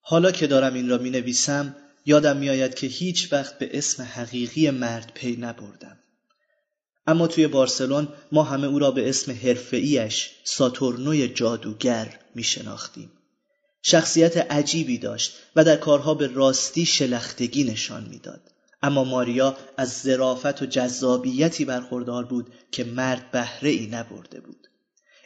حالا 0.00 0.32
که 0.32 0.46
دارم 0.46 0.74
این 0.74 0.88
را 0.88 0.98
می 0.98 1.10
نویسم 1.10 1.76
یادم 2.06 2.36
می 2.36 2.50
آید 2.50 2.74
که 2.74 2.86
هیچ 2.86 3.32
وقت 3.32 3.58
به 3.58 3.78
اسم 3.78 4.02
حقیقی 4.02 4.70
مرد 4.70 5.12
پی 5.14 5.36
نبردم. 5.36 5.98
اما 7.06 7.26
توی 7.26 7.46
بارسلون 7.46 8.08
ما 8.32 8.42
همه 8.42 8.66
او 8.66 8.78
را 8.78 8.90
به 8.90 9.08
اسم 9.08 9.32
حرفه‌ایش 9.32 10.30
ساتورنوی 10.44 11.28
جادوگر 11.28 12.18
می 12.34 12.42
شناختیم. 12.42 13.10
شخصیت 13.82 14.36
عجیبی 14.36 14.98
داشت 14.98 15.32
و 15.56 15.64
در 15.64 15.76
کارها 15.76 16.14
به 16.14 16.26
راستی 16.26 16.86
شلختگی 16.86 17.64
نشان 17.64 18.06
می‌داد. 18.10 18.40
اما 18.82 19.04
ماریا 19.04 19.56
از 19.76 20.00
ظرافت 20.00 20.62
و 20.62 20.66
جذابیتی 20.66 21.64
برخوردار 21.64 22.24
بود 22.24 22.52
که 22.70 22.84
مرد 22.84 23.30
بهره 23.30 23.70
ای 23.70 23.86
نبرده 23.86 24.40
بود. 24.40 24.68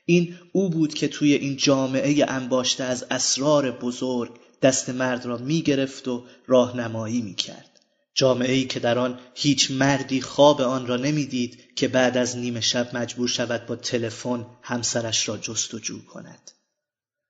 این 0.05 0.39
او 0.53 0.71
بود 0.71 0.95
که 0.95 1.09
توی 1.09 1.33
این 1.33 1.57
جامعه 1.57 2.25
انباشته 2.29 2.85
از 2.85 3.07
اسرار 3.11 3.71
بزرگ 3.71 4.31
دست 4.63 4.91
مرد 4.91 5.27
را 5.27 5.37
می 5.37 5.63
گرفت 5.63 6.09
و 6.09 6.25
راهنمایی 6.47 7.23
می 7.23 7.35
کرد. 7.35 7.70
جامعه 8.15 8.65
که 8.65 8.81
در 8.81 8.99
آن 8.99 9.21
هیچ 9.35 9.71
مردی 9.71 10.21
خواب 10.21 10.61
آن 10.61 10.87
را 10.87 10.97
نمی‌دید 10.97 11.75
که 11.75 11.89
بعد 11.89 12.17
از 12.17 12.37
نیمه 12.37 12.61
شب 12.61 12.97
مجبور 12.97 13.29
شود 13.29 13.67
با 13.67 13.77
تلفن 13.77 14.47
همسرش 14.63 15.29
را 15.29 15.37
جستجو 15.37 16.05
کند. 16.05 16.51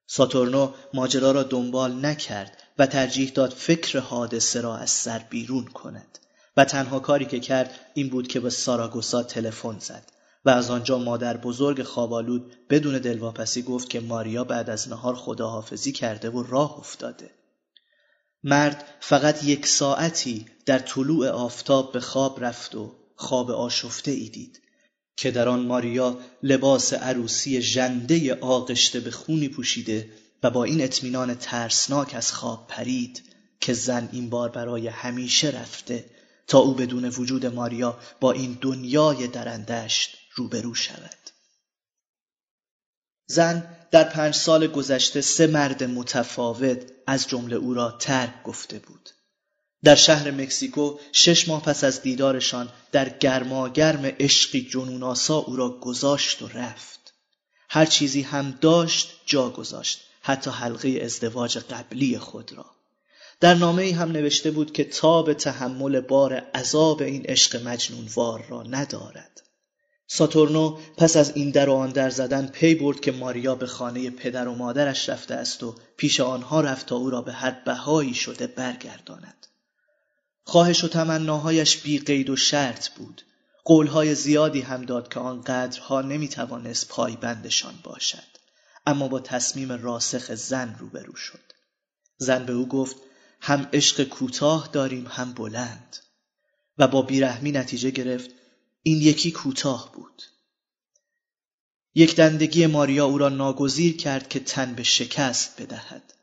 ساتورنو 0.07 0.73
ماجرا 0.95 1.33
را 1.33 1.43
دنبال 1.43 2.07
نکرد 2.07 2.63
و 2.79 2.87
ترجیح 2.87 3.31
داد 3.31 3.51
فکر 3.51 3.99
حادثه 3.99 4.61
را 4.61 4.77
از 4.77 4.91
سر 4.91 5.19
بیرون 5.19 5.65
کند 5.65 6.19
و 6.57 6.65
تنها 6.65 7.01
کاری 7.01 7.25
که 7.25 7.41
کرد 7.41 7.81
این 7.95 8.09
بود 8.09 8.29
که 8.29 8.41
به 8.41 8.51
ساراگوسا 8.51 9.23
تلفن 9.23 9.79
زد 9.79 10.13
و 10.45 10.51
از 10.51 10.71
آنجا 10.71 10.99
مادر 10.99 11.37
بزرگ 11.37 11.83
خوابالود 11.83 12.57
بدون 12.71 12.99
دلواپسی 12.99 13.63
گفت 13.63 13.91
که 13.91 14.01
ماریا 14.01 14.45
بعد 14.45 14.71
از 14.71 14.89
نهار 14.89 15.15
خداحافظی 15.15 15.93
کرده 15.93 16.31
و 16.31 16.43
راه 16.43 16.79
افتاده. 16.79 17.31
مرد 18.45 18.85
فقط 19.01 19.45
یک 19.45 19.67
ساعتی 19.67 20.47
در 20.67 20.79
طلوع 20.79 21.29
آفتاب 21.29 21.93
به 21.93 22.01
خواب 22.01 22.45
رفت 22.45 22.75
و 22.75 22.95
خواب 23.17 23.51
آشفته 23.51 24.11
ای 24.11 24.29
دید 24.29 24.61
که 25.17 25.31
در 25.31 25.49
آن 25.49 25.67
ماریا 25.67 26.19
لباس 26.43 26.93
عروسی 26.93 27.63
ژنده 27.63 28.35
آغشته 28.35 29.01
به 29.01 29.11
خونی 29.11 29.49
پوشیده 29.49 30.11
و 30.43 30.51
با 30.51 30.65
این 30.65 30.81
اطمینان 30.81 31.35
ترسناک 31.35 32.15
از 32.15 32.33
خواب 32.33 32.67
پرید 32.69 33.23
که 33.61 33.73
زن 33.73 34.09
این 34.13 34.31
بار 34.31 34.49
برای 34.49 34.89
همیشه 34.89 35.49
رفته 35.51 36.05
تا 36.47 36.59
او 36.59 36.75
بدون 36.75 37.05
وجود 37.05 37.47
ماریا 37.47 37.99
با 38.21 38.33
این 38.33 38.59
دنیای 38.61 39.27
درندشت 39.27 40.17
روبرو 40.35 40.75
شود. 40.75 41.31
زن 43.27 43.77
در 43.91 44.05
پنج 44.05 44.35
سال 44.35 44.67
گذشته 44.67 45.21
سه 45.21 45.47
مرد 45.47 45.85
متفاوت 45.85 46.83
از 47.07 47.29
جمله 47.29 47.57
او 47.57 47.75
را 47.75 47.91
ترک 47.91 48.43
گفته 48.43 48.79
بود. 48.79 49.11
در 49.85 49.95
شهر 49.95 50.31
مکزیکو 50.31 50.99
شش 51.13 51.49
ماه 51.49 51.63
پس 51.63 51.85
از 51.85 52.03
دیدارشان 52.03 52.69
در 52.93 53.09
گرماگرم 53.09 54.05
عشقی 54.21 54.69
جنوناسا 54.71 55.37
او 55.37 55.57
را 55.57 55.69
گذاشت 55.69 56.43
و 56.43 56.49
رفت. 56.49 57.15
هر 57.69 57.87
چیزی 57.87 58.23
هم 58.23 58.59
داشت 58.61 59.21
جا 59.27 59.51
گذاشت 59.51 60.01
حتی 60.23 60.51
حلقه 60.51 61.01
ازدواج 61.03 61.59
قبلی 61.59 62.19
خود 62.19 62.53
را. 62.53 62.67
در 63.41 63.55
نامه 63.55 63.83
ای 63.83 63.91
هم 63.91 64.13
نوشته 64.13 64.51
بود 64.51 64.73
که 64.73 64.85
تاب 64.85 65.33
تحمل 65.33 66.01
بار 66.01 66.35
عذاب 66.35 67.03
این 67.03 67.23
عشق 67.27 67.67
مجنونوار 67.67 68.47
را 68.49 68.63
ندارد. 68.63 69.43
ساتورنو 70.13 70.79
پس 70.97 71.17
از 71.17 71.33
این 71.37 71.51
در 71.51 71.69
و 71.69 71.75
آن 71.75 71.91
در 71.91 72.11
زدن 72.11 72.47
پی 72.47 72.75
برد 72.75 73.01
که 73.01 73.13
ماریا 73.13 73.55
به 73.55 73.67
خانه 73.67 74.11
پدر 74.11 74.49
و 74.49 74.55
مادرش 74.55 75.09
رفته 75.09 75.35
است 75.35 75.63
و 75.63 75.75
پیش 75.97 76.21
آنها 76.21 76.61
رفت 76.61 76.87
تا 76.87 76.97
او 76.97 77.11
را 77.11 77.23
به 77.23 77.33
هر 77.33 77.51
بهایی 77.51 78.15
شده 78.15 78.47
برگرداند. 78.47 79.47
خواهش 80.45 80.85
و 80.85 80.89
تمناهایش 80.89 81.77
بی 81.77 81.99
قید 81.99 82.31
و 82.31 82.37
شرط 82.37 82.89
بود. 82.89 83.23
قولهای 83.65 84.15
زیادی 84.15 84.61
هم 84.61 84.85
داد 84.85 85.13
که 85.13 85.21
آن 85.21 85.41
قدرها 85.41 86.01
نمی‌توانست 86.01 86.89
پایبندشان 86.89 87.75
باشد. 87.83 88.31
اما 88.87 89.09
با 89.09 89.21
تصمیم 89.21 89.73
راسخ 89.73 90.35
زن 90.35 90.77
روبرو 90.79 91.17
شد. 91.17 91.53
زن 92.17 92.45
به 92.45 92.53
او 92.53 92.69
گفت 92.69 92.97
هم 93.41 93.69
عشق 93.73 94.05
کوتاه 94.05 94.69
داریم 94.73 95.07
هم 95.11 95.33
بلند. 95.33 95.97
و 96.79 96.89
با 96.89 97.03
بیرحمی 97.03 97.53
نتیجه 97.53 97.91
گرفت 97.91 98.40
این 98.83 99.01
یکی 99.01 99.31
کوتاه 99.31 99.93
بود 99.93 100.23
یک 101.95 102.17
دندگی 102.17 102.67
ماریا 102.67 103.07
او 103.07 103.19
را 103.19 103.29
ناگزیر 103.29 103.97
کرد 103.97 104.29
که 104.29 104.41
تن 104.41 104.75
به 104.75 104.83
شکست 104.83 105.63
بدهد 105.63 106.15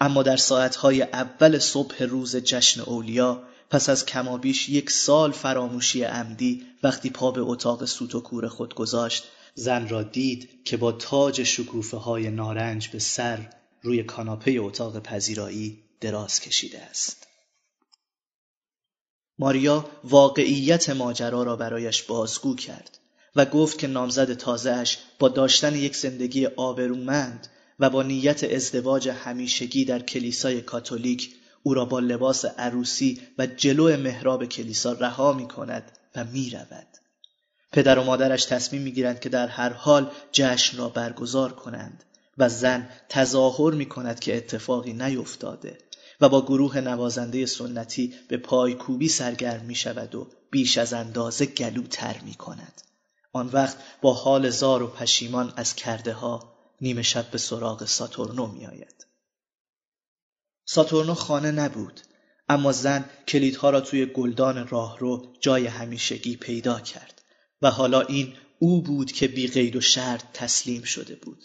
اما 0.00 0.22
در 0.22 0.36
ساعتهای 0.36 1.02
اول 1.02 1.58
صبح 1.58 2.02
روز 2.02 2.36
جشن 2.36 2.80
اولیا 2.80 3.42
پس 3.70 3.88
از 3.88 4.06
کمابیش 4.06 4.68
یک 4.68 4.90
سال 4.90 5.32
فراموشی 5.32 6.02
عمدی 6.02 6.66
وقتی 6.82 7.10
پا 7.10 7.30
به 7.30 7.40
اتاق 7.40 7.84
سوت 7.84 8.14
و 8.14 8.20
کور 8.20 8.48
خود 8.48 8.74
گذاشت 8.74 9.24
زن 9.54 9.88
را 9.88 10.02
دید 10.02 10.64
که 10.64 10.76
با 10.76 10.92
تاج 10.92 11.42
شکوفه 11.42 11.96
های 11.96 12.30
نارنج 12.30 12.88
به 12.88 12.98
سر 12.98 13.50
روی 13.82 14.02
کاناپه 14.02 14.56
اتاق 14.60 14.98
پذیرایی 14.98 15.82
دراز 16.00 16.40
کشیده 16.40 16.82
است. 16.82 17.19
ماریا 19.40 19.88
واقعیت 20.04 20.90
ماجرا 20.90 21.42
را 21.42 21.56
برایش 21.56 22.02
بازگو 22.02 22.54
کرد 22.54 22.98
و 23.36 23.44
گفت 23.44 23.78
که 23.78 23.86
نامزد 23.86 24.32
تازهش 24.32 24.98
با 25.18 25.28
داشتن 25.28 25.76
یک 25.76 25.96
زندگی 25.96 26.46
آبرومند 26.46 27.46
و 27.78 27.90
با 27.90 28.02
نیت 28.02 28.44
ازدواج 28.44 29.08
همیشگی 29.08 29.84
در 29.84 29.98
کلیسای 29.98 30.60
کاتولیک 30.60 31.34
او 31.62 31.74
را 31.74 31.84
با 31.84 32.00
لباس 32.00 32.44
عروسی 32.44 33.20
و 33.38 33.46
جلو 33.46 33.96
محراب 33.96 34.44
کلیسا 34.44 34.92
رها 34.92 35.32
می 35.32 35.48
کند 35.48 35.92
و 36.16 36.24
می 36.24 36.50
رود. 36.50 36.86
پدر 37.72 37.98
و 37.98 38.04
مادرش 38.04 38.44
تصمیم 38.44 38.82
می 38.82 38.92
گیرند 38.92 39.20
که 39.20 39.28
در 39.28 39.48
هر 39.48 39.72
حال 39.72 40.10
جشن 40.32 40.78
را 40.78 40.88
برگزار 40.88 41.52
کنند 41.52 42.04
و 42.38 42.48
زن 42.48 42.88
تظاهر 43.08 43.72
می 43.72 43.86
کند 43.86 44.20
که 44.20 44.36
اتفاقی 44.36 44.92
نیفتاده 44.92 45.78
و 46.20 46.28
با 46.28 46.42
گروه 46.42 46.80
نوازنده 46.80 47.46
سنتی 47.46 48.14
به 48.28 48.36
پایکوبی 48.36 49.08
سرگرم 49.08 49.64
می 49.64 49.74
شود 49.74 50.14
و 50.14 50.28
بیش 50.50 50.78
از 50.78 50.92
اندازه 50.92 51.46
گلو 51.46 51.82
تر 51.82 52.20
می 52.20 52.34
کند. 52.34 52.82
آن 53.32 53.48
وقت 53.48 53.76
با 54.02 54.14
حال 54.14 54.50
زار 54.50 54.82
و 54.82 54.86
پشیمان 54.86 55.52
از 55.56 55.74
کرده 55.74 56.12
ها 56.12 56.52
نیمه 56.80 57.02
شب 57.02 57.30
به 57.30 57.38
سراغ 57.38 57.84
ساتورنو 57.84 58.46
می 58.46 58.66
آید. 58.66 59.06
ساتورنو 60.64 61.14
خانه 61.14 61.50
نبود 61.50 62.00
اما 62.48 62.72
زن 62.72 63.04
کلیدها 63.28 63.70
را 63.70 63.80
توی 63.80 64.06
گلدان 64.06 64.68
راهرو 64.68 65.36
جای 65.40 65.66
همیشگی 65.66 66.36
پیدا 66.36 66.80
کرد 66.80 67.22
و 67.62 67.70
حالا 67.70 68.00
این 68.00 68.32
او 68.58 68.82
بود 68.82 69.12
که 69.12 69.28
بی 69.28 69.48
غیر 69.48 69.76
و 69.76 69.80
شرط 69.80 70.24
تسلیم 70.32 70.82
شده 70.82 71.14
بود. 71.14 71.44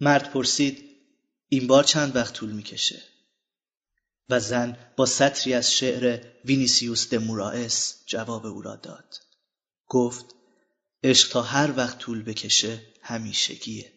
مرد 0.00 0.30
پرسید 0.30 0.84
این 1.48 1.66
بار 1.66 1.84
چند 1.84 2.16
وقت 2.16 2.34
طول 2.34 2.50
می‌کشه؟ 2.50 3.02
و 4.28 4.40
زن 4.40 4.76
با 4.96 5.06
سطری 5.06 5.54
از 5.54 5.72
شعر 5.72 6.26
وینیسیوس 6.44 7.10
دمورائس 7.10 8.02
جواب 8.06 8.46
او 8.46 8.62
را 8.62 8.76
داد. 8.76 9.14
گفت 9.86 10.34
عشق 11.04 11.32
تا 11.32 11.42
هر 11.42 11.76
وقت 11.76 11.98
طول 11.98 12.22
بکشه 12.22 12.82
همیشگیه. 13.02 13.92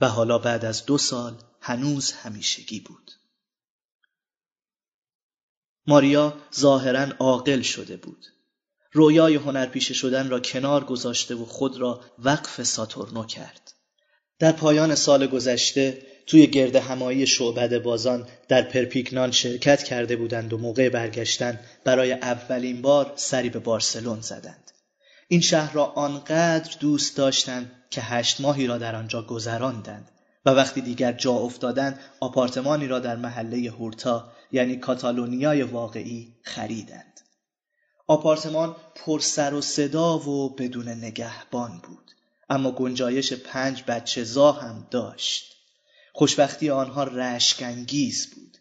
و 0.00 0.08
حالا 0.08 0.38
بعد 0.38 0.64
از 0.64 0.86
دو 0.86 0.98
سال 0.98 1.42
هنوز 1.60 2.12
همیشگی 2.12 2.80
بود. 2.80 3.10
ماریا 5.86 6.38
ظاهرا 6.54 7.16
عاقل 7.18 7.62
شده 7.62 7.96
بود. 7.96 8.26
رویای 8.92 9.34
هنرپیشه 9.34 9.94
شدن 9.94 10.28
را 10.28 10.40
کنار 10.40 10.84
گذاشته 10.84 11.34
و 11.34 11.44
خود 11.44 11.76
را 11.76 12.04
وقف 12.18 12.62
ساتورنو 12.62 13.26
کرد. 13.26 13.72
در 14.38 14.52
پایان 14.52 14.94
سال 14.94 15.26
گذشته 15.26 16.11
توی 16.26 16.46
گرد 16.46 16.76
همایی 16.76 17.26
شعبد 17.26 17.82
بازان 17.82 18.28
در 18.48 18.62
پرپیکنان 18.62 19.30
شرکت 19.30 19.82
کرده 19.82 20.16
بودند 20.16 20.52
و 20.52 20.58
موقع 20.58 20.88
برگشتن 20.88 21.60
برای 21.84 22.12
اولین 22.12 22.82
بار 22.82 23.12
سری 23.16 23.48
به 23.48 23.58
بارسلون 23.58 24.20
زدند. 24.20 24.70
این 25.28 25.40
شهر 25.40 25.72
را 25.72 25.84
آنقدر 25.84 26.76
دوست 26.80 27.16
داشتند 27.16 27.70
که 27.90 28.00
هشت 28.00 28.40
ماهی 28.40 28.66
را 28.66 28.78
در 28.78 28.96
آنجا 28.96 29.22
گذراندند 29.22 30.10
و 30.46 30.50
وقتی 30.50 30.80
دیگر 30.80 31.12
جا 31.12 31.32
افتادند 31.32 32.00
آپارتمانی 32.20 32.86
را 32.86 32.98
در 32.98 33.16
محله 33.16 33.70
هورتا 33.70 34.32
یعنی 34.52 34.76
کاتالونیای 34.76 35.62
واقعی 35.62 36.36
خریدند. 36.42 37.20
آپارتمان 38.06 38.76
پر 38.94 39.20
سر 39.20 39.54
و 39.54 39.60
صدا 39.60 40.18
و 40.18 40.54
بدون 40.54 40.88
نگهبان 40.88 41.80
بود 41.82 42.10
اما 42.50 42.70
گنجایش 42.70 43.32
پنج 43.32 43.84
بچه 43.88 44.24
زا 44.24 44.52
هم 44.52 44.86
داشت 44.90 45.51
خوشبختی 46.12 46.70
آنها 46.70 47.04
رشکنگیز 47.04 48.26
بود 48.26 48.58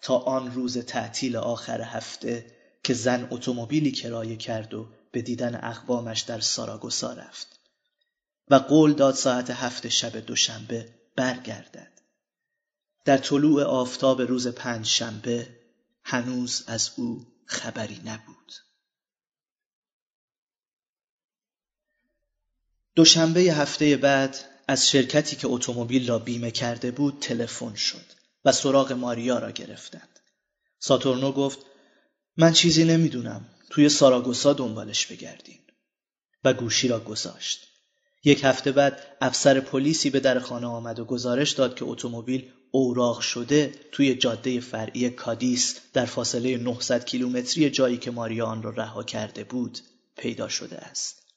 تا 0.00 0.18
آن 0.18 0.54
روز 0.54 0.78
تعطیل 0.78 1.36
آخر 1.36 1.80
هفته 1.80 2.56
که 2.82 2.94
زن 2.94 3.28
اتومبیلی 3.30 3.92
کرایه 3.92 4.36
کرد 4.36 4.74
و 4.74 4.88
به 5.12 5.22
دیدن 5.22 5.60
اقوامش 5.62 6.20
در 6.20 6.40
ساراگوسا 6.40 7.12
رفت 7.12 7.58
و 8.50 8.54
قول 8.54 8.92
داد 8.92 9.14
ساعت 9.14 9.50
هفت 9.50 9.88
شب 9.88 10.16
دوشنبه 10.16 10.94
برگردد. 11.16 11.92
در 13.04 13.18
طلوع 13.18 13.62
آفتاب 13.62 14.22
روز 14.22 14.48
پنج 14.48 14.86
شنبه 14.86 15.48
هنوز 16.04 16.64
از 16.66 16.90
او 16.96 17.26
خبری 17.46 18.00
نبود. 18.04 18.52
دوشنبه 22.94 23.40
هفته 23.40 23.96
بعد 23.96 24.36
از 24.68 24.88
شرکتی 24.88 25.36
که 25.36 25.48
اتومبیل 25.48 26.08
را 26.08 26.18
بیمه 26.18 26.50
کرده 26.50 26.90
بود 26.90 27.18
تلفن 27.20 27.74
شد 27.74 28.04
و 28.44 28.52
سراغ 28.52 28.92
ماریا 28.92 29.38
را 29.38 29.50
گرفتند. 29.50 30.20
ساتورنو 30.78 31.32
گفت 31.32 31.58
من 32.36 32.52
چیزی 32.52 32.84
نمی‌دونم 32.84 33.46
توی 33.70 33.88
ساراگوسا 33.88 34.52
دنبالش 34.52 35.06
بگردین 35.06 35.58
و 36.44 36.52
گوشی 36.52 36.88
را 36.88 37.00
گذاشت. 37.00 37.68
یک 38.24 38.44
هفته 38.44 38.72
بعد 38.72 39.16
افسر 39.20 39.60
پلیسی 39.60 40.10
به 40.10 40.20
در 40.20 40.38
خانه 40.38 40.66
آمد 40.66 40.98
و 40.98 41.04
گزارش 41.04 41.52
داد 41.52 41.76
که 41.76 41.84
اتومبیل 41.84 42.52
اوراق 42.70 43.20
شده 43.20 43.74
توی 43.92 44.14
جاده 44.14 44.60
فرعی 44.60 45.10
کادیس 45.10 45.76
در 45.92 46.06
فاصله 46.06 46.56
900 46.56 47.04
کیلومتری 47.04 47.70
جایی 47.70 47.96
که 47.96 48.10
ماریا 48.10 48.46
آن 48.46 48.62
را 48.62 48.70
رها 48.70 49.02
کرده 49.02 49.44
بود 49.44 49.78
پیدا 50.16 50.48
شده 50.48 50.76
است. 50.76 51.27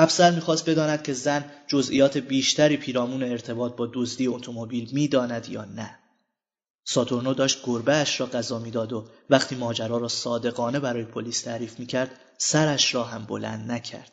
افسر 0.00 0.30
می‌خواست 0.30 0.70
بداند 0.70 1.02
که 1.02 1.12
زن 1.12 1.44
جزئیات 1.66 2.18
بیشتری 2.18 2.76
پیرامون 2.76 3.22
ارتباط 3.22 3.76
با 3.76 3.90
دزدی 3.92 4.26
اتومبیل 4.26 4.90
می‌داند 4.92 5.48
یا 5.48 5.64
نه. 5.64 5.98
ساتورنو 6.84 7.34
داشت 7.34 7.60
گربه 7.64 7.96
اش 7.96 8.20
را 8.20 8.26
غذا 8.26 8.58
می‌داد 8.58 8.92
و 8.92 9.08
وقتی 9.30 9.54
ماجرا 9.54 9.98
را 9.98 10.08
صادقانه 10.08 10.80
برای 10.80 11.04
پلیس 11.04 11.40
تعریف 11.40 11.78
می‌کرد 11.78 12.20
سرش 12.38 12.94
را 12.94 13.04
هم 13.04 13.24
بلند 13.24 13.70
نکرد. 13.70 14.12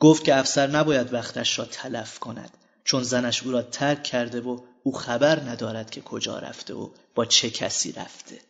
گفت 0.00 0.24
که 0.24 0.36
افسر 0.36 0.66
نباید 0.66 1.12
وقتش 1.12 1.58
را 1.58 1.64
تلف 1.64 2.18
کند 2.18 2.50
چون 2.84 3.02
زنش 3.02 3.42
او 3.42 3.52
را 3.52 3.62
ترک 3.62 4.02
کرده 4.02 4.40
و 4.40 4.60
او 4.82 4.92
خبر 4.92 5.40
ندارد 5.40 5.90
که 5.90 6.00
کجا 6.00 6.38
رفته 6.38 6.74
و 6.74 6.90
با 7.14 7.24
چه 7.24 7.50
کسی 7.50 7.92
رفته. 7.92 8.40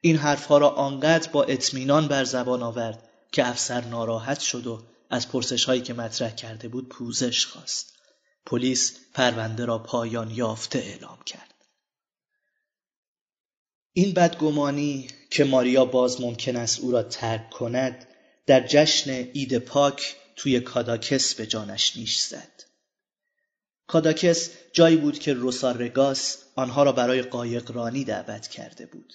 این 0.00 0.16
حرفها 0.16 0.58
را 0.58 0.68
آنقدر 0.68 1.30
با 1.32 1.44
اطمینان 1.44 2.08
بر 2.08 2.24
زبان 2.24 2.62
آورد 2.62 3.08
که 3.32 3.48
افسر 3.48 3.84
ناراحت 3.84 4.40
شد 4.40 4.66
و 4.66 4.82
از 5.10 5.28
پرسش 5.28 5.64
هایی 5.64 5.80
که 5.80 5.94
مطرح 5.94 6.30
کرده 6.30 6.68
بود 6.68 6.88
پوزش 6.88 7.46
خواست. 7.46 7.92
پلیس 8.46 8.96
پرونده 9.14 9.64
را 9.64 9.78
پایان 9.78 10.30
یافته 10.30 10.78
اعلام 10.78 11.18
کرد. 11.26 11.54
این 13.92 14.14
بدگمانی 14.14 15.08
که 15.30 15.44
ماریا 15.44 15.84
باز 15.84 16.20
ممکن 16.20 16.56
است 16.56 16.80
او 16.80 16.90
را 16.90 17.02
ترک 17.02 17.50
کند 17.50 18.06
در 18.46 18.66
جشن 18.66 19.10
عید 19.10 19.58
پاک 19.58 20.16
توی 20.36 20.60
کاداکس 20.60 21.34
به 21.34 21.46
جانش 21.46 21.96
نیش 21.96 22.18
زد. 22.18 22.62
کاداکس 23.86 24.50
جایی 24.72 24.96
بود 24.96 25.18
که 25.18 25.34
روسارگاس 25.34 26.38
آنها 26.56 26.82
را 26.82 26.92
برای 26.92 27.22
قایقرانی 27.22 28.04
دعوت 28.04 28.48
کرده 28.48 28.86
بود. 28.86 29.14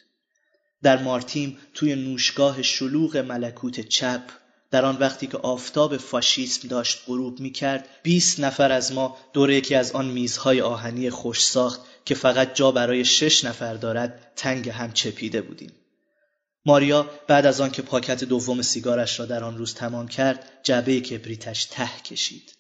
در 0.81 1.03
ماریتیم 1.03 1.57
توی 1.73 1.95
نوشگاه 1.95 2.61
شلوغ 2.61 3.17
ملکوت 3.17 3.79
چپ 3.79 4.31
در 4.75 4.85
آن 4.85 4.97
وقتی 4.97 5.27
که 5.27 5.37
آفتاب 5.37 5.97
فاشیسم 5.97 6.67
داشت 6.67 7.03
غروب 7.07 7.39
می 7.39 7.51
کرد 7.51 7.89
20 8.03 8.39
نفر 8.39 8.71
از 8.71 8.93
ما 8.93 9.17
دور 9.33 9.51
یکی 9.51 9.75
از 9.75 9.91
آن 9.91 10.05
میزهای 10.05 10.61
آهنی 10.61 11.09
خوش 11.09 11.45
ساخت 11.45 11.81
که 12.05 12.15
فقط 12.15 12.55
جا 12.55 12.71
برای 12.71 13.05
شش 13.05 13.45
نفر 13.45 13.73
دارد 13.73 14.31
تنگ 14.35 14.69
هم 14.69 14.91
چپیده 14.91 15.41
بودیم. 15.41 15.71
ماریا 16.65 17.09
بعد 17.27 17.45
از 17.45 17.61
آن 17.61 17.71
که 17.71 17.81
پاکت 17.81 18.23
دوم 18.23 18.61
سیگارش 18.61 19.19
را 19.19 19.25
در 19.25 19.43
آن 19.43 19.57
روز 19.57 19.73
تمام 19.73 20.07
کرد 20.07 20.49
جعبه 20.63 21.01
کبریتش 21.01 21.65
ته 21.65 21.89
کشید. 22.05 22.53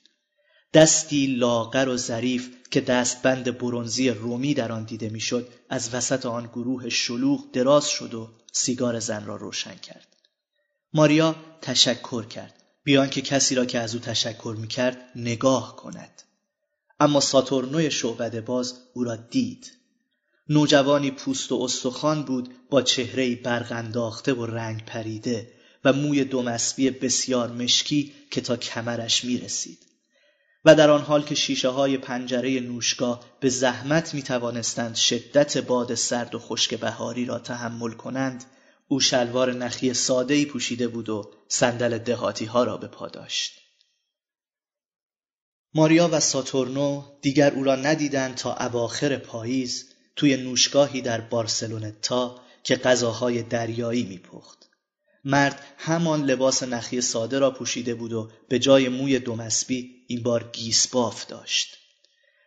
دستی 0.73 1.27
لاغر 1.27 1.89
و 1.89 1.97
ظریف 1.97 2.49
که 2.71 2.81
دستبند 2.81 3.57
برونزی 3.57 4.09
رومی 4.09 4.53
در 4.53 4.71
آن 4.71 4.83
دیده 4.83 5.09
می‌شد 5.09 5.47
از 5.69 5.93
وسط 5.93 6.25
آن 6.25 6.45
گروه 6.45 6.89
شلوغ 6.89 7.51
دراز 7.51 7.89
شد 7.89 8.13
و 8.13 8.29
سیگار 8.51 8.99
زن 8.99 9.25
را 9.25 9.35
روشن 9.35 9.75
کرد. 9.75 10.14
ماریا 10.95 11.35
تشکر 11.61 12.25
کرد. 12.25 12.63
بیان 12.83 13.09
که 13.09 13.21
کسی 13.21 13.55
را 13.55 13.65
که 13.65 13.79
از 13.79 13.95
او 13.95 14.01
تشکر 14.01 14.55
می‌کرد 14.59 14.97
نگاه 15.15 15.75
کند. 15.75 16.21
اما 16.99 17.19
ساتورنوی 17.19 17.91
شعبده 17.91 18.41
باز 18.41 18.73
او 18.93 19.03
را 19.03 19.15
دید. 19.15 19.71
نوجوانی 20.49 21.11
پوست 21.11 21.51
و 21.51 21.61
استخوان 21.61 22.23
بود 22.23 22.49
با 22.69 22.81
چهره 22.81 23.35
برغنداخته 23.35 24.33
و 24.33 24.45
رنگ 24.45 24.85
پریده 24.85 25.51
و 25.85 25.93
موی 25.93 26.23
دومسبی 26.23 26.89
بسیار 26.89 27.51
مشکی 27.51 28.13
که 28.31 28.41
تا 28.41 28.57
کمرش 28.57 29.25
می 29.25 29.37
رسید. 29.37 29.79
و 30.65 30.75
در 30.75 30.89
آن 30.89 31.01
حال 31.01 31.23
که 31.23 31.35
شیشه 31.35 31.69
های 31.69 31.97
پنجره 31.97 32.59
نوشگاه 32.59 33.25
به 33.39 33.49
زحمت 33.49 34.13
می 34.13 34.23
توانستند 34.23 34.95
شدت 34.95 35.57
باد 35.57 35.95
سرد 35.95 36.35
و 36.35 36.39
خشک 36.39 36.75
بهاری 36.75 37.25
را 37.25 37.39
تحمل 37.39 37.91
کنند 37.91 38.45
او 38.87 38.99
شلوار 38.99 39.53
نخی 39.53 39.93
سادهی 39.93 40.45
پوشیده 40.45 40.87
بود 40.87 41.09
و 41.09 41.31
صندل 41.47 41.97
دهاتی 41.97 42.45
ها 42.45 42.63
را 42.63 42.77
به 42.77 42.87
پا 42.87 43.07
داشت. 43.07 43.61
ماریا 45.73 46.09
و 46.11 46.19
ساتورنو 46.19 47.03
دیگر 47.21 47.53
او 47.53 47.63
را 47.63 47.75
ندیدند 47.75 48.35
تا 48.35 48.55
اواخر 48.55 49.17
پاییز 49.17 49.85
توی 50.15 50.37
نوشگاهی 50.37 51.01
در 51.01 51.21
بارسلونتا 51.21 52.41
که 52.63 52.75
غذاهای 52.75 53.43
دریایی 53.43 54.03
میپخت. 54.03 54.69
مرد 55.23 55.65
همان 55.77 56.25
لباس 56.25 56.63
نخی 56.63 57.01
ساده 57.01 57.39
را 57.39 57.51
پوشیده 57.51 57.95
بود 57.95 58.13
و 58.13 58.31
به 58.49 58.59
جای 58.59 58.89
موی 58.89 59.19
دومسبی 59.19 60.05
این 60.07 60.23
بار 60.23 60.49
گیسباف 60.53 61.25
داشت. 61.25 61.77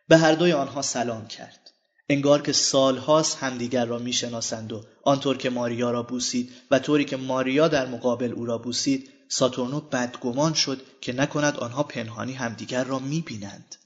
به 0.08 0.16
هر 0.16 0.32
دوی 0.32 0.52
آنها 0.52 0.82
سلام 0.82 1.28
کرد. 1.28 1.67
انگار 2.08 2.42
که 2.42 2.52
سالهاست 2.52 3.36
همدیگر 3.36 3.84
را 3.84 3.98
می‌شناسند 3.98 4.72
و 4.72 4.84
آنطور 5.02 5.36
که 5.36 5.50
ماریا 5.50 5.90
را 5.90 6.02
بوسید 6.02 6.52
و 6.70 6.78
طوری 6.78 7.04
که 7.04 7.16
ماریا 7.16 7.68
در 7.68 7.86
مقابل 7.86 8.32
او 8.32 8.46
را 8.46 8.58
بوسید 8.58 9.10
ساتورنو 9.28 9.80
بدگمان 9.80 10.54
شد 10.54 10.82
که 11.00 11.12
نکند 11.12 11.56
آنها 11.56 11.82
پنهانی 11.82 12.32
همدیگر 12.32 12.84
را 12.84 12.98
می‌بینند 12.98 13.76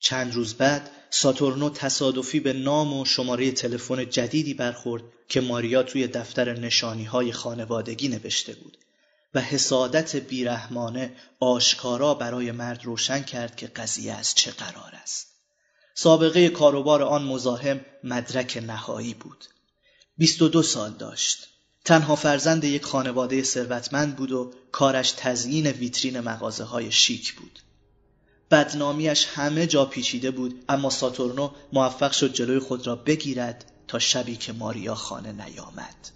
چند 0.00 0.34
روز 0.34 0.54
بعد 0.54 0.90
ساتورنو 1.10 1.70
تصادفی 1.70 2.40
به 2.40 2.52
نام 2.52 3.00
و 3.00 3.04
شماره 3.04 3.52
تلفن 3.52 4.10
جدیدی 4.10 4.54
برخورد 4.54 5.02
که 5.28 5.40
ماریا 5.40 5.82
توی 5.82 6.06
دفتر 6.06 6.52
نشانی 6.52 7.04
های 7.04 7.32
خانوادگی 7.32 8.08
نوشته 8.08 8.54
بود 8.54 8.78
و 9.34 9.40
حسادت 9.40 10.16
بیرحمانه 10.16 11.12
آشکارا 11.40 12.14
برای 12.14 12.52
مرد 12.52 12.84
روشن 12.84 13.22
کرد 13.22 13.56
که 13.56 13.66
قضیه 13.66 14.12
از 14.12 14.34
چه 14.34 14.50
قرار 14.50 14.92
است. 15.02 15.29
سابقه 16.02 16.48
کاروبار 16.48 17.02
آن 17.02 17.22
مزاحم 17.22 17.80
مدرک 18.04 18.62
نهایی 18.66 19.14
بود. 19.14 19.44
22 20.18 20.62
سال 20.62 20.90
داشت. 20.90 21.48
تنها 21.84 22.16
فرزند 22.16 22.64
یک 22.64 22.84
خانواده 22.84 23.42
ثروتمند 23.42 24.16
بود 24.16 24.32
و 24.32 24.52
کارش 24.72 25.14
تزیین 25.16 25.66
ویترین 25.66 26.20
مغازه 26.20 26.64
های 26.64 26.92
شیک 26.92 27.34
بود. 27.34 27.58
بدنامیش 28.50 29.26
همه 29.26 29.66
جا 29.66 29.84
پیچیده 29.84 30.30
بود 30.30 30.64
اما 30.68 30.90
ساتورنو 30.90 31.50
موفق 31.72 32.12
شد 32.12 32.32
جلوی 32.32 32.58
خود 32.58 32.86
را 32.86 32.96
بگیرد 32.96 33.72
تا 33.88 33.98
شبی 33.98 34.36
که 34.36 34.52
ماریا 34.52 34.94
خانه 34.94 35.32
نیامد. 35.32 36.08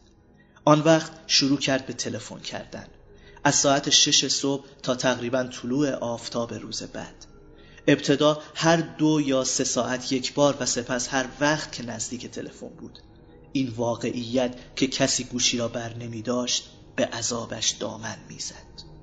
آن 0.64 0.80
وقت 0.80 1.12
شروع 1.26 1.58
کرد 1.58 1.86
به 1.86 1.92
تلفن 1.92 2.38
کردن. 2.38 2.86
از 3.44 3.54
ساعت 3.54 3.90
شش 3.90 4.28
صبح 4.28 4.64
تا 4.82 4.94
تقریبا 4.94 5.44
طلوع 5.44 5.90
آفتاب 5.90 6.54
روز 6.54 6.82
بعد. 6.82 7.33
ابتدا 7.86 8.42
هر 8.54 8.76
دو 8.76 9.20
یا 9.20 9.44
سه 9.44 9.64
ساعت 9.64 10.12
یک 10.12 10.34
بار 10.34 10.56
و 10.60 10.66
سپس 10.66 11.08
هر 11.08 11.26
وقت 11.40 11.72
که 11.72 11.82
نزدیک 11.82 12.26
تلفن 12.26 12.68
بود. 12.68 12.98
این 13.52 13.68
واقعیت 13.68 14.76
که 14.76 14.86
کسی 14.86 15.24
گوشی 15.24 15.58
را 15.58 15.68
بر 15.68 15.94
نمی 15.94 16.22
داشت 16.22 16.70
به 16.96 17.06
عذابش 17.06 17.70
دامن 17.70 18.16
می‌زد. 18.28 18.94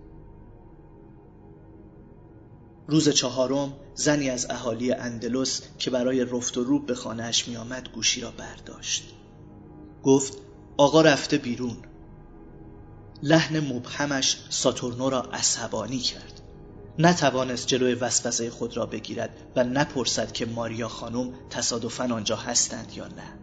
روز 2.88 3.10
چهارم 3.10 3.74
زنی 3.96 4.30
از 4.30 4.48
اهالی 4.50 4.92
اندلس 4.92 5.62
که 5.78 5.90
برای 5.90 6.26
رفت 6.26 6.58
و 6.58 6.64
روب 6.64 6.86
به 6.86 6.96
خانهاش 6.96 7.48
می 7.48 7.58
آمد 7.58 7.90
گوشی 7.90 8.22
را 8.22 8.32
برداشت. 8.32 9.14
گفت 10.04 10.38
آقا 10.78 11.02
رفته 11.02 11.38
بیرون. 11.38 11.78
لحن 13.24 13.60
مبهمش 13.60 14.38
ساتورنو 14.50 15.10
را 15.10 15.22
عصبانی 15.22 16.00
کرد. 16.00 16.41
نتوانست 17.00 17.68
جلوی 17.68 17.94
وسوسه 17.94 18.50
خود 18.50 18.78
را 18.78 18.86
بگیرد 18.86 19.30
و 19.56 19.64
نپرسد 19.64 20.32
که 20.32 20.46
ماریا 20.46 20.88
خانم 20.88 21.34
تصادفا 21.50 22.04
آنجا 22.04 22.36
هستند 22.36 22.94
یا 22.96 23.08
نه. 23.08 23.40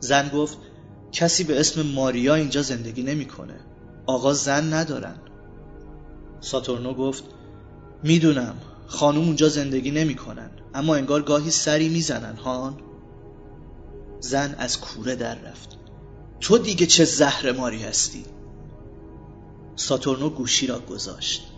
زن 0.00 0.28
گفت 0.28 0.58
کسی 1.12 1.44
به 1.44 1.60
اسم 1.60 1.82
ماریا 1.82 2.34
اینجا 2.34 2.62
زندگی 2.62 3.02
نمی‌کنه. 3.02 3.60
آقا 4.06 4.32
زن 4.32 4.72
ندارن. 4.72 5.18
ساتورنو 6.40 6.94
گفت 6.94 7.24
می‌دونم 8.02 8.54
خانم 8.86 9.20
اونجا 9.20 9.48
زندگی 9.48 9.90
نمی‌کنن 9.90 10.50
اما 10.74 10.94
انگار 10.94 11.22
گاهی 11.22 11.50
سری 11.50 11.88
می‌زنن 11.88 12.36
هان؟ 12.36 12.80
زن 14.20 14.54
از 14.58 14.80
کوره 14.80 15.16
در 15.16 15.34
رفت. 15.34 15.68
تو 16.40 16.58
دیگه 16.58 16.86
چه 16.86 17.04
زهر 17.04 17.52
ماری 17.52 17.82
هستی؟ 17.82 18.24
ساتورنو 19.76 20.30
گوشی 20.30 20.66
را 20.66 20.78
گذاشت. 20.78 21.53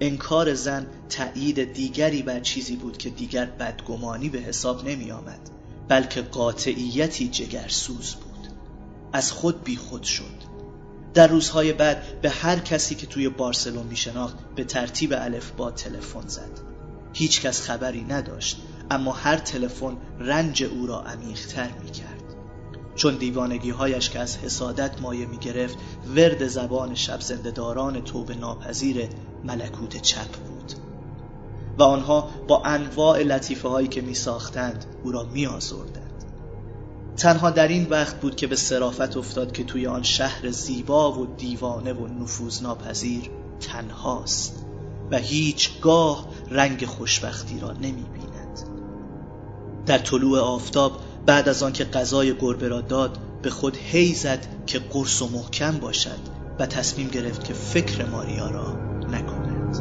انکار 0.00 0.54
زن 0.54 0.86
تایید 1.08 1.72
دیگری 1.72 2.22
بر 2.22 2.40
چیزی 2.40 2.76
بود 2.76 2.98
که 2.98 3.10
دیگر 3.10 3.44
بدگمانی 3.44 4.28
به 4.28 4.38
حساب 4.38 4.88
نمی 4.88 5.10
آمد 5.10 5.50
بلکه 5.88 6.22
قاطعیتی 6.22 7.28
جگرسوز 7.28 8.14
بود. 8.14 8.48
از 9.12 9.32
خود 9.32 9.64
بی 9.64 9.76
خود 9.76 10.02
شد. 10.02 10.46
در 11.14 11.26
روزهای 11.26 11.72
بعد 11.72 12.20
به 12.20 12.30
هر 12.30 12.58
کسی 12.58 12.94
که 12.94 13.06
توی 13.06 13.28
بارسلون 13.28 13.86
می 13.86 13.96
شناخت 13.96 14.36
به 14.56 14.64
ترتیب 14.64 15.12
الف 15.16 15.50
با 15.50 15.70
تلفن 15.70 16.28
زد. 16.28 16.60
هیچ 17.12 17.40
کس 17.40 17.60
خبری 17.60 18.04
نداشت 18.04 18.56
اما 18.90 19.12
هر 19.12 19.36
تلفن 19.36 19.96
رنج 20.18 20.64
او 20.64 20.86
را 20.86 21.02
عمیقتر 21.02 21.68
می 21.84 21.90
کرد 21.90 22.25
چون 22.96 23.16
دیوانگی 23.16 23.70
هایش 23.70 24.10
که 24.10 24.18
از 24.18 24.36
حسادت 24.36 25.00
مایه 25.00 25.26
می 25.26 25.36
گرفت 25.36 25.78
ورد 26.16 26.46
زبان 26.46 26.94
شب 26.94 27.20
زندهداران 27.20 28.04
توب 28.04 28.32
ناپذیر 28.32 29.08
ملکوت 29.44 30.02
چپ 30.02 30.32
بود 30.32 30.72
و 31.78 31.82
آنها 31.82 32.28
با 32.48 32.62
انواع 32.64 33.22
لطیفه 33.22 33.68
هایی 33.68 33.88
که 33.88 34.00
می 34.00 34.14
ساختند 34.14 34.84
او 35.04 35.12
را 35.12 35.22
می 35.22 35.46
آزردند. 35.46 36.24
تنها 37.16 37.50
در 37.50 37.68
این 37.68 37.86
وقت 37.90 38.20
بود 38.20 38.36
که 38.36 38.46
به 38.46 38.56
صرافت 38.56 39.16
افتاد 39.16 39.52
که 39.52 39.64
توی 39.64 39.86
آن 39.86 40.02
شهر 40.02 40.50
زیبا 40.50 41.12
و 41.12 41.26
دیوانه 41.26 41.92
و 41.92 42.06
نفوذناپذیر 42.06 43.30
تنهاست 43.60 44.66
و 45.10 45.18
هیچگاه 45.18 46.28
رنگ 46.50 46.86
خوشبختی 46.86 47.60
را 47.60 47.72
نمی 47.72 48.06
بیند. 48.12 48.60
در 49.86 49.98
طلوع 49.98 50.40
آفتاب 50.40 51.00
بعد 51.26 51.48
از 51.48 51.62
آنکه 51.62 51.84
غذای 51.84 52.34
گربه 52.34 52.68
را 52.68 52.80
داد 52.80 53.18
به 53.42 53.50
خود 53.50 53.76
هی 53.76 54.14
زد 54.14 54.46
که 54.66 54.78
قرص 54.78 55.22
و 55.22 55.28
محکم 55.28 55.78
باشد 55.78 56.18
و 56.58 56.66
تصمیم 56.66 57.08
گرفت 57.08 57.44
که 57.44 57.54
فکر 57.54 58.04
ماریا 58.04 58.50
را 58.50 58.76
نکند. 59.10 59.76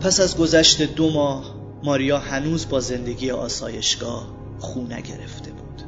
پس 0.00 0.20
از 0.20 0.36
گذشت 0.36 0.82
دو 0.82 1.10
ماه 1.10 1.54
ماریا 1.84 2.18
هنوز 2.18 2.68
با 2.68 2.80
زندگی 2.80 3.30
آسایشگاه 3.30 4.26
خو 4.58 4.80
نگرفته 4.80 5.50
بود. 5.50 5.82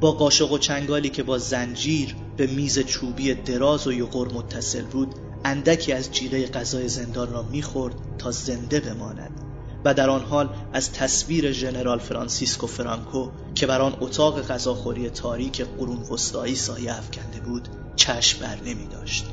با 0.00 0.12
قاشق 0.12 0.52
و 0.52 0.58
چنگالی 0.58 1.08
که 1.08 1.22
با 1.22 1.38
زنجیر 1.38 2.16
به 2.36 2.46
میز 2.46 2.78
چوبی 2.78 3.34
دراز 3.34 3.86
و 3.86 3.92
یقر 3.92 4.32
متصل 4.32 4.82
بود 4.82 5.14
اندکی 5.44 5.92
از 5.92 6.10
جیره 6.12 6.46
غذای 6.46 6.88
زندان 6.88 7.32
را 7.32 7.42
می‌خورد 7.42 7.94
تا 8.18 8.30
زنده 8.30 8.80
بماند. 8.80 9.47
و 9.84 9.94
در 9.94 10.10
آن 10.10 10.22
حال 10.22 10.48
از 10.72 10.92
تصویر 10.92 11.52
ژنرال 11.52 11.98
فرانسیسکو 11.98 12.66
فرانکو 12.66 13.30
که 13.54 13.66
بر 13.66 13.80
آن 13.80 13.96
اتاق 14.00 14.46
غذاخوری 14.46 15.10
تاریک 15.10 15.62
قرون 15.62 15.98
وسطایی 15.98 16.54
سایه 16.54 16.98
افکنده 16.98 17.40
بود 17.40 17.68
چشم 17.96 18.40
بر 18.40 18.56
نمی 18.64 18.86
داشت 18.86 19.26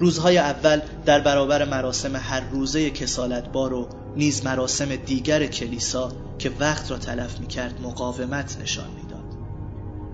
روزهای 0.00 0.38
اول 0.38 0.80
در 1.06 1.20
برابر 1.20 1.64
مراسم 1.64 2.16
هر 2.16 2.40
روزه 2.40 2.90
کسالتبار 2.90 3.72
و 3.72 3.88
نیز 4.16 4.44
مراسم 4.44 4.96
دیگر 4.96 5.46
کلیسا 5.46 6.12
که 6.38 6.52
وقت 6.60 6.90
را 6.90 6.98
تلف 6.98 7.40
می 7.40 7.46
کرد 7.46 7.80
مقاومت 7.82 8.58
نشان 8.60 8.90
می‌داد. 8.90 9.38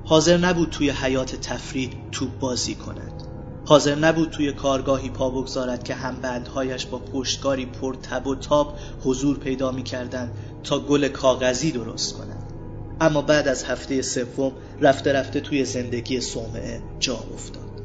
حاضر 0.05 0.37
نبود 0.37 0.71
توی 0.71 0.91
حیات 0.91 1.37
تفریح 1.37 1.91
توپ 2.13 2.39
بازی 2.39 2.75
کند 2.75 3.34
حاضر 3.67 3.95
نبود 3.95 4.31
توی 4.31 4.53
کارگاهی 4.53 5.11
پا 5.11 5.31
بگذارد 5.31 5.85
که 5.85 5.95
همبندهایش 5.95 6.87
با 6.87 6.99
پشتگاری 6.99 7.67
پر 7.67 7.95
تب 7.95 8.27
و 8.27 8.35
تاب 8.35 8.79
حضور 9.05 9.39
پیدا 9.39 9.73
می 9.73 9.83
کردن 9.83 10.31
تا 10.65 10.79
گل 10.79 11.09
کاغذی 11.09 11.73
درست 11.73 12.17
کنند. 12.17 12.53
اما 13.01 13.23
بعد 13.23 13.49
از 13.49 13.65
هفته 13.65 14.03
سوم 14.03 14.53
رفته 14.81 15.13
رفته 15.13 15.41
توی 15.41 15.65
زندگی 15.65 16.21
صومعه 16.21 16.83
جا 16.99 17.19
افتاد. 17.35 17.83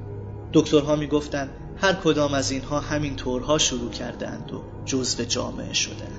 دکترها 0.53 0.95
می 0.95 1.07
گفتند 1.07 1.49
هر 1.77 1.93
کدام 1.93 2.33
از 2.33 2.51
اینها 2.51 2.79
همین 2.79 3.15
طورها 3.15 3.57
شروع 3.57 3.91
کردند 3.91 4.51
و 4.53 4.61
جزو 4.85 5.23
جامعه 5.23 5.73
شدند. 5.73 6.18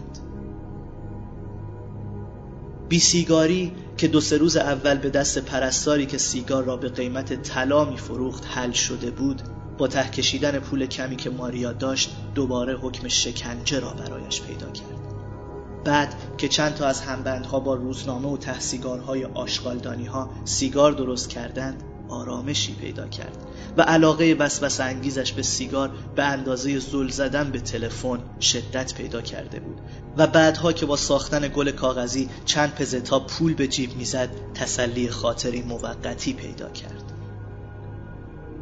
بی 2.91 3.01
سیگاری 3.01 3.73
که 3.97 4.09
دو 4.09 4.21
سه 4.21 4.39
روز 4.39 4.57
اول 4.57 4.99
به 4.99 5.11
دست 5.11 5.39
پرستاری 5.39 6.07
که 6.07 6.19
سیگار 6.19 6.65
را 6.65 6.77
به 6.77 6.89
قیمت 6.89 7.43
طلا 7.43 7.85
می 7.85 7.97
فروخت 7.97 8.47
حل 8.51 8.71
شده 8.71 9.11
بود 9.11 9.43
با 9.79 9.89
ته 9.89 10.11
کشیدن 10.11 10.59
پول 10.59 10.87
کمی 10.87 11.17
که 11.17 11.31
ماریا 11.31 11.73
داشت 11.73 12.17
دوباره 12.35 12.77
حکم 12.77 13.09
شکنجه 13.09 13.81
را 13.81 13.91
برایش 13.91 14.43
پیدا 14.43 14.71
کرد. 14.71 15.15
بعد 15.85 16.15
که 16.39 16.49
چند 16.49 16.75
تا 16.75 16.87
از 16.87 17.01
همبندها 17.01 17.61
با 17.61 17.75
روزنامه 17.75 18.29
و 18.29 18.37
تحسیگارهای 18.37 19.25
آشغالدانی 19.25 20.07
ها 20.07 20.31
سیگار 20.45 20.93
درست 20.93 21.29
کردند 21.29 21.83
آرامشی 22.11 22.75
پیدا 22.75 23.09
کرد 23.09 23.37
و 23.77 23.83
علاقه 23.83 24.37
وسوسه 24.39 24.85
انگیزش 24.85 25.33
به 25.33 25.43
سیگار 25.43 25.91
به 26.17 26.25
اندازه 26.25 26.79
زل 26.79 27.09
زدن 27.09 27.51
به 27.51 27.61
تلفن 27.61 28.19
شدت 28.41 28.95
پیدا 28.95 29.23
کرده 29.23 29.61
بود 29.61 29.81
و 30.17 30.27
بعدها 30.27 30.73
که 30.73 30.87
با 30.87 30.97
ساختن 30.97 31.49
گل 31.49 31.71
کاغذی 31.71 32.29
چند 32.45 32.75
پزه 32.75 33.01
تا 33.01 33.21
پول 33.21 33.55
به 33.55 33.69
جیب 33.69 33.97
می‌زد 33.97 34.29
تسلی 34.55 35.09
خاطری 35.09 35.63
موقتی 35.63 36.33
پیدا 36.33 36.69
کرد. 36.69 37.13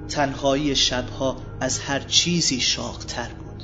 تنهایی 0.08 0.76
شبها 0.76 1.36
از 1.60 1.78
هر 1.78 2.00
چیزی 2.00 2.60
شاقتر 2.60 3.28
بود. 3.28 3.62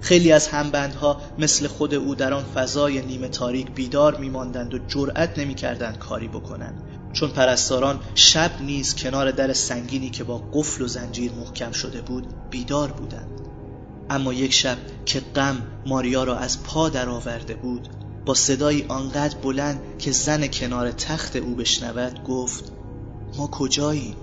خیلی 0.00 0.32
از 0.32 0.48
همبندها 0.48 1.20
مثل 1.38 1.66
خود 1.66 1.94
او 1.94 2.14
در 2.14 2.34
آن 2.34 2.44
فضای 2.54 3.02
نیمه 3.02 3.28
تاریک 3.28 3.70
بیدار 3.70 4.16
میماندند 4.16 4.74
و 4.74 4.78
جرأت 4.78 5.38
نمی‌کردند 5.38 5.98
کاری 5.98 6.28
بکنند. 6.28 6.82
چون 7.16 7.30
پرستاران 7.30 8.00
شب 8.14 8.50
نیز 8.60 8.94
کنار 8.94 9.30
در 9.30 9.52
سنگینی 9.52 10.10
که 10.10 10.24
با 10.24 10.38
قفل 10.52 10.82
و 10.84 10.88
زنجیر 10.88 11.32
محکم 11.32 11.72
شده 11.72 12.00
بود 12.00 12.26
بیدار 12.50 12.92
بودند. 12.92 13.40
اما 14.10 14.32
یک 14.32 14.52
شب 14.52 14.76
که 15.06 15.20
غم 15.20 15.62
ماریا 15.86 16.24
را 16.24 16.36
از 16.36 16.62
پا 16.62 16.88
درآورده 16.88 17.54
بود 17.54 17.88
با 18.26 18.34
صدایی 18.34 18.84
آنقدر 18.88 19.38
بلند 19.38 19.80
که 19.98 20.12
زن 20.12 20.46
کنار 20.46 20.90
تخت 20.90 21.36
او 21.36 21.54
بشنود 21.54 22.24
گفت 22.24 22.72
ما 23.36 23.46
کجاییم؟ 23.46 24.16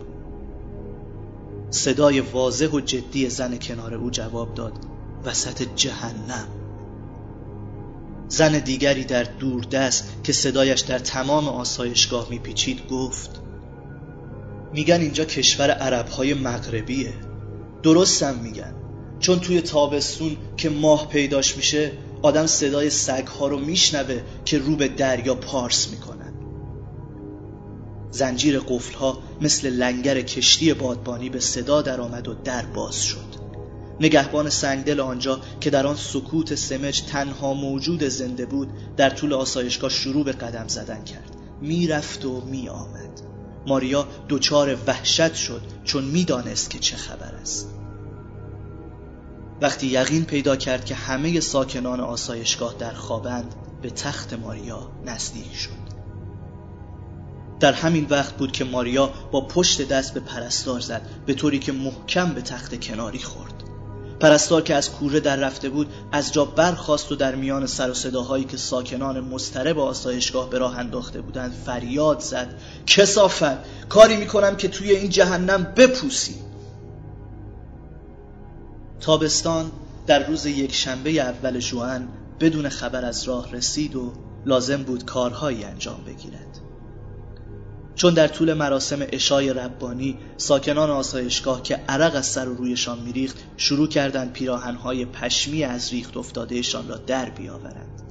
صدای 1.70 2.20
واضح 2.20 2.68
و 2.68 2.80
جدی 2.80 3.30
زن 3.30 3.58
کنار 3.58 3.94
او 3.94 4.10
جواب 4.10 4.54
داد 4.54 4.74
وسط 5.26 5.68
جهنم. 5.76 6.48
زن 8.28 8.60
دیگری 8.60 9.04
در 9.04 9.24
دوردست 9.24 10.10
که 10.24 10.34
صدایش 10.34 10.80
در 10.80 11.00
تمام 11.00 11.48
آسایشگاه 11.48 12.28
میپیچید 12.30 12.88
گفت 12.88 13.30
میگن 14.74 15.02
اینجا 15.02 15.26
کشور 15.26 15.72
عربهای 15.72 16.34
مغربیه. 16.34 17.14
درستم 17.84 18.36
میگن. 18.36 18.74
چون 19.20 19.40
توی 19.40 19.62
تابستون 19.62 20.38
که 20.58 20.70
ماه 20.70 21.08
پیداش 21.08 21.58
میشه 21.58 21.92
آدم 22.22 22.46
صدای 22.46 22.90
سگها 22.90 23.48
رو 23.48 23.60
میشنوه 23.60 24.22
که 24.46 24.58
رو 24.58 24.76
به 24.76 24.88
دریا 24.88 25.36
پارس 25.36 25.90
می‌کنن. 25.92 26.34
زنجیر 28.12 28.60
قفلها 28.60 29.18
مثل 29.42 29.70
لنگر 29.70 30.22
کشتی 30.22 30.74
بادبانی 30.74 31.30
به 31.30 31.40
صدا 31.40 31.82
درآمد 31.82 32.28
و 32.28 32.34
در 32.34 32.66
باز 32.66 33.04
شد. 33.04 33.33
نگهبان 34.00 34.50
سنگدل 34.50 35.00
آنجا 35.00 35.42
که 35.62 35.70
در 35.70 35.88
آن 35.88 35.96
سکوت 35.96 36.56
سمج 36.56 37.02
تنها 37.02 37.54
موجود 37.54 38.04
زنده 38.04 38.46
بود 38.46 38.70
در 38.98 39.10
طول 39.10 39.34
آسایشگاه 39.34 39.90
شروع 39.90 40.26
به 40.26 40.32
قدم 40.32 40.68
زدن 40.68 41.04
کرد. 41.04 41.36
می‌رفت 41.62 42.26
و 42.26 42.42
می 42.42 42.70
آمد 42.70 43.22
ماریا 43.68 44.08
دچار 44.30 44.78
وحشت 44.88 45.34
شد 45.34 45.62
چون 45.84 46.04
می‌دانست 46.04 46.70
که 46.70 46.80
چه 46.80 46.98
خبر 46.98 47.36
است. 47.42 47.70
وقتی 49.62 49.88
یقین 49.88 50.26
پیدا 50.26 50.56
کرد 50.56 50.86
که 50.86 50.96
همه 50.96 51.40
ساکنان 51.40 52.00
آسایشگاه 52.00 52.76
در 52.80 52.94
خوابند 52.94 53.56
به 53.82 53.90
تخت 53.90 54.34
ماریا 54.34 54.92
نزدیک 55.06 55.56
شد. 55.56 55.94
در 57.60 57.74
همین 57.74 58.08
وقت 58.10 58.38
بود 58.38 58.52
که 58.52 58.64
ماریا 58.64 59.10
با 59.32 59.42
پشت 59.42 59.88
دست 59.88 60.14
به 60.14 60.20
پرستار 60.20 60.80
زد 60.80 61.02
به 61.26 61.34
طوری 61.34 61.60
که 61.60 61.72
محکم 61.72 62.34
به 62.34 62.42
تخت 62.42 62.82
کناری 62.82 63.20
خورد. 63.20 63.53
پرستار 64.24 64.62
که 64.62 64.76
از 64.76 64.92
کوره 64.92 65.20
در 65.20 65.36
رفته 65.36 65.70
بود 65.70 65.94
از 66.12 66.34
جا 66.34 66.46
برخاست 66.46 67.12
و 67.12 67.16
در 67.16 67.36
میان 67.36 67.68
سر 67.68 67.92
و 67.92 67.94
صداهایی 67.94 68.44
که 68.46 68.58
ساکنان 68.58 69.20
مضطرب 69.20 69.80
آسایشگاه 69.80 70.50
به 70.50 70.58
راه 70.58 70.80
انداخته 70.80 71.22
بودند 71.22 71.54
فریاد 71.66 72.20
زد. 72.20 72.60
کسافت 72.88 73.88
کاری 73.90 74.18
می‌کنم 74.18 74.56
که 74.56 74.68
توی 74.68 74.92
این 74.92 75.10
جهنم 75.10 75.74
بپوسی. 75.78 76.36
تابستان 79.02 79.72
در 80.08 80.28
روز 80.28 80.46
یک 80.46 80.76
شنبه 80.76 81.10
اول 81.10 81.60
جوان 81.60 82.08
بدون 82.40 82.70
خبر 82.70 83.06
از 83.06 83.24
راه 83.24 83.52
رسید 83.52 83.96
و 83.96 84.14
لازم 84.46 84.84
بود 84.84 85.06
کارهایی 85.06 85.64
انجام 85.64 86.04
بگیرد. 86.06 86.60
چون 87.96 88.14
در 88.14 88.28
طول 88.28 88.54
مراسم 88.54 89.00
اشای 89.12 89.54
ربانی 89.54 90.18
ساکنان 90.38 90.90
آسایشگاه 90.90 91.64
که 91.64 91.76
عرق 91.76 92.16
از 92.16 92.26
سر 92.26 92.50
و 92.50 92.56
رویشان 92.56 93.00
میریخت 93.00 93.38
شروع 93.58 93.88
کردند 93.88 94.34
پیراهنهای 94.34 95.06
پشمی 95.06 95.64
از 95.64 95.94
ریخت 95.94 96.18
افتادهشان 96.18 96.88
را 96.88 96.98
در 96.98 97.30
بیاورند. 97.30 98.02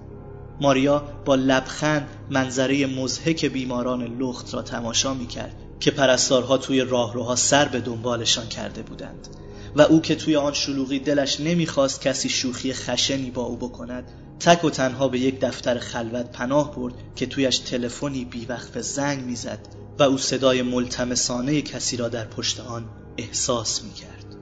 ماریا 0.61 1.03
با 1.25 1.35
لبخند 1.35 2.09
منظره 2.31 2.87
مزهک 2.87 3.45
بیماران 3.45 4.18
لخت 4.18 4.55
را 4.55 4.62
تماشا 4.62 5.14
می‌کرد 5.14 5.57
که 5.81 5.90
پرستارها 5.90 6.59
توی 6.59 6.81
راهروها 6.81 7.37
سر 7.37 7.64
به 7.64 7.81
دنبالشان 7.81 8.49
کرده 8.49 8.83
بودند 8.83 9.29
و 9.77 9.83
او 9.83 10.01
که 10.01 10.14
توی 10.14 10.37
آن 10.37 10.53
شلوغی 10.53 10.99
دلش 10.99 11.40
نمی‌خواست 11.40 12.01
کسی 12.01 12.29
شوخی 12.29 12.73
خشنی 12.73 13.31
با 13.31 13.42
او 13.42 13.57
بکند 13.57 14.05
تک 14.44 14.64
و 14.64 14.70
تنها 14.70 15.09
به 15.09 15.18
یک 15.18 15.40
دفتر 15.40 15.78
خلوت 15.78 16.33
پناه 16.33 16.76
برد 16.76 16.94
که 17.16 17.26
تویش 17.26 17.59
تلفنی 17.59 18.24
بیوقف 18.24 18.78
زنگ 18.78 19.24
می‌زد 19.24 19.59
و 19.98 20.02
او 20.02 20.18
صدای 20.18 20.62
ملتمسانه 20.62 21.62
کسی 21.62 21.96
را 21.96 22.09
در 22.09 22.24
پشت 22.24 22.61
آن 22.61 22.85
احساس 23.18 23.83
می‌کرد. 23.83 24.37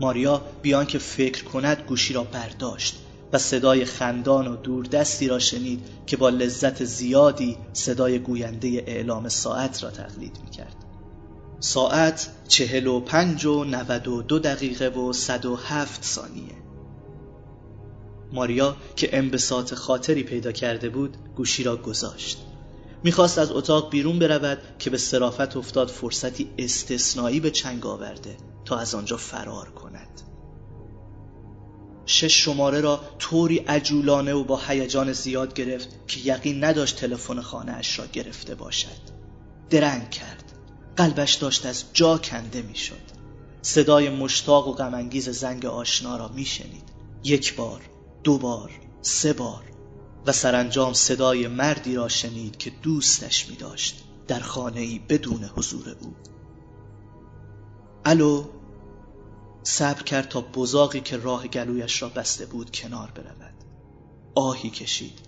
ماریا 0.00 0.42
بیان 0.62 0.86
که 0.86 0.98
فکر 0.98 1.44
کند 1.44 1.82
گوشی 1.88 2.14
را 2.14 2.24
برداشت 2.24 2.98
و 3.32 3.38
صدای 3.38 3.84
خندان 3.84 4.46
و 4.48 4.56
دوردستی 4.56 5.28
را 5.28 5.38
شنید 5.38 5.86
که 6.06 6.16
با 6.16 6.28
لذت 6.28 6.84
زیادی 6.84 7.56
صدای 7.72 8.18
گوینده 8.18 8.68
اعلام 8.86 9.28
ساعت 9.28 9.84
را 9.84 9.90
تقلید 9.90 10.38
می‌کرد. 10.44 10.76
ساعت 11.60 12.28
چهل 12.48 12.86
و 12.86 13.00
پنج 13.00 13.44
و 13.44 13.64
نود 13.64 14.08
و 14.08 14.22
دو 14.22 14.38
دقیقه 14.38 14.88
و 14.88 15.12
صد 15.12 15.46
و 15.46 15.56
هفت 15.56 16.04
ثانیه. 16.04 16.61
ماریا 18.32 18.76
که 18.96 19.16
انبساط 19.16 19.74
خاطری 19.74 20.22
پیدا 20.22 20.52
کرده 20.52 20.88
بود 20.88 21.16
گوشی 21.36 21.62
را 21.62 21.76
گذاشت. 21.76 22.38
می‌خواست 23.04 23.38
از 23.38 23.52
اتاق 23.52 23.90
بیرون 23.90 24.18
برود 24.18 24.58
که 24.78 24.90
به 24.90 24.98
صرافت 24.98 25.56
افتاد 25.56 25.88
فرصتی 25.88 26.50
استثنایی 26.58 27.40
به 27.40 27.50
چنگ 27.50 27.86
آورده 27.86 28.36
تا 28.64 28.78
از 28.78 28.94
آنجا 28.94 29.16
فرار 29.16 29.68
کند. 29.70 30.20
شش 32.06 32.44
شماره 32.44 32.80
را 32.80 33.00
طوری 33.18 33.58
عجولانه 33.58 34.32
و 34.32 34.44
با 34.44 34.60
هیجان 34.68 35.12
زیاد 35.12 35.54
گرفت 35.54 35.88
که 36.08 36.20
یقین 36.24 36.64
نداشت 36.64 36.96
تلفن 36.96 37.40
خانه 37.40 37.72
اش 37.72 37.98
را 37.98 38.06
گرفته 38.06 38.54
باشد. 38.54 39.22
درنگ 39.70 40.10
کرد. 40.10 40.44
قلبش 40.96 41.34
داشت 41.34 41.66
از 41.66 41.84
جا 41.92 42.18
کنده 42.18 42.62
می‌شد. 42.62 43.12
صدای 43.62 44.10
مشتاق 44.10 44.68
و 44.68 44.72
غمانگیز 44.72 45.28
زنگ 45.28 45.66
آشنا 45.66 46.16
را 46.16 46.28
میشنید. 46.28 46.88
یک 47.24 47.56
بار 47.56 47.80
دو 48.24 48.38
بار 48.38 48.70
سه 49.02 49.32
بار 49.32 49.64
و 50.26 50.32
سرانجام 50.32 50.92
صدای 50.92 51.48
مردی 51.48 51.94
را 51.94 52.08
شنید 52.08 52.56
که 52.56 52.70
دوستش 52.70 53.48
می 53.48 53.56
داشت 53.56 54.04
در 54.28 54.40
خانه 54.40 54.80
ای 54.80 54.98
بدون 54.98 55.44
حضور 55.44 55.96
او. 56.00 56.14
الو 58.04 58.44
صبر 59.62 60.02
کرد 60.02 60.28
تا 60.28 60.40
بزاقی 60.40 61.00
که 61.00 61.16
راه 61.16 61.46
گلویش 61.46 62.02
را 62.02 62.08
بسته 62.08 62.46
بود 62.46 62.70
کنار 62.70 63.10
برود. 63.10 63.54
آهی 64.34 64.70
کشید. 64.70 65.18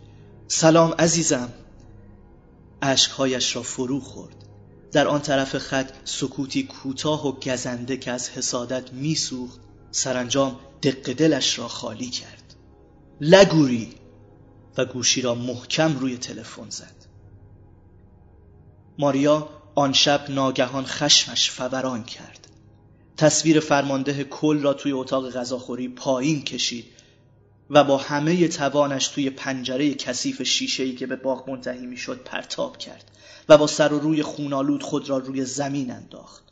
سلام 0.48 0.92
عزیزم. 0.98 1.52
اشکهایش 2.83 3.57
را 3.57 3.62
فرو 3.62 4.00
خورد. 4.00 4.37
در 4.92 5.09
آن 5.09 5.20
طرف 5.20 5.59
خط 5.59 5.92
سکوتی 6.04 6.62
کوتاه 6.62 7.26
و 7.26 7.33
گزنده 7.33 7.96
که 7.96 8.11
از 8.11 8.28
حسادت 8.28 8.92
میسوخت 8.92 9.61
سرانجام 9.90 10.61
دق 10.83 11.12
دلش 11.12 11.59
را 11.59 11.68
خالی 11.68 12.11
کرد. 12.11 12.43
لگوری 13.20 13.88
و 14.77 14.85
گوشی 14.85 15.22
را 15.22 15.35
محکم 15.35 15.98
روی 15.98 16.18
تلفن 16.18 16.70
زد. 16.70 16.94
ماریا 18.98 19.48
آن 19.74 19.92
شب 19.92 20.31
ناگهان 20.31 20.85
خشمش 20.85 21.50
فوران 21.50 22.05
کرد. 22.05 22.48
تصویر 23.16 23.61
فرمانده 23.61 24.24
کل 24.24 24.62
را 24.62 24.74
توی 24.74 24.92
اتاق 24.92 25.31
غذاخوری 25.31 25.88
پایین 25.88 26.42
کشید 26.42 26.85
و 27.70 27.85
با 27.85 27.96
همه 27.96 28.48
توانش 28.48 29.09
توی 29.09 29.31
پنجره 29.31 29.94
کثیف 29.94 30.42
شیشه‌ای 30.42 30.94
که 30.94 31.07
به 31.07 31.16
باغ 31.16 31.50
منتهی 31.50 31.87
می‌شد 31.87 32.20
پرتاب 32.24 32.79
کرد 32.79 33.11
و 33.48 33.59
با 33.59 33.66
سر 33.66 33.92
و 33.92 33.98
روی 33.98 34.22
خونالود 34.22 34.83
خود 34.83 35.09
را 35.09 35.18
روی 35.18 35.44
زمین 35.44 35.90
انداخت. 35.90 36.44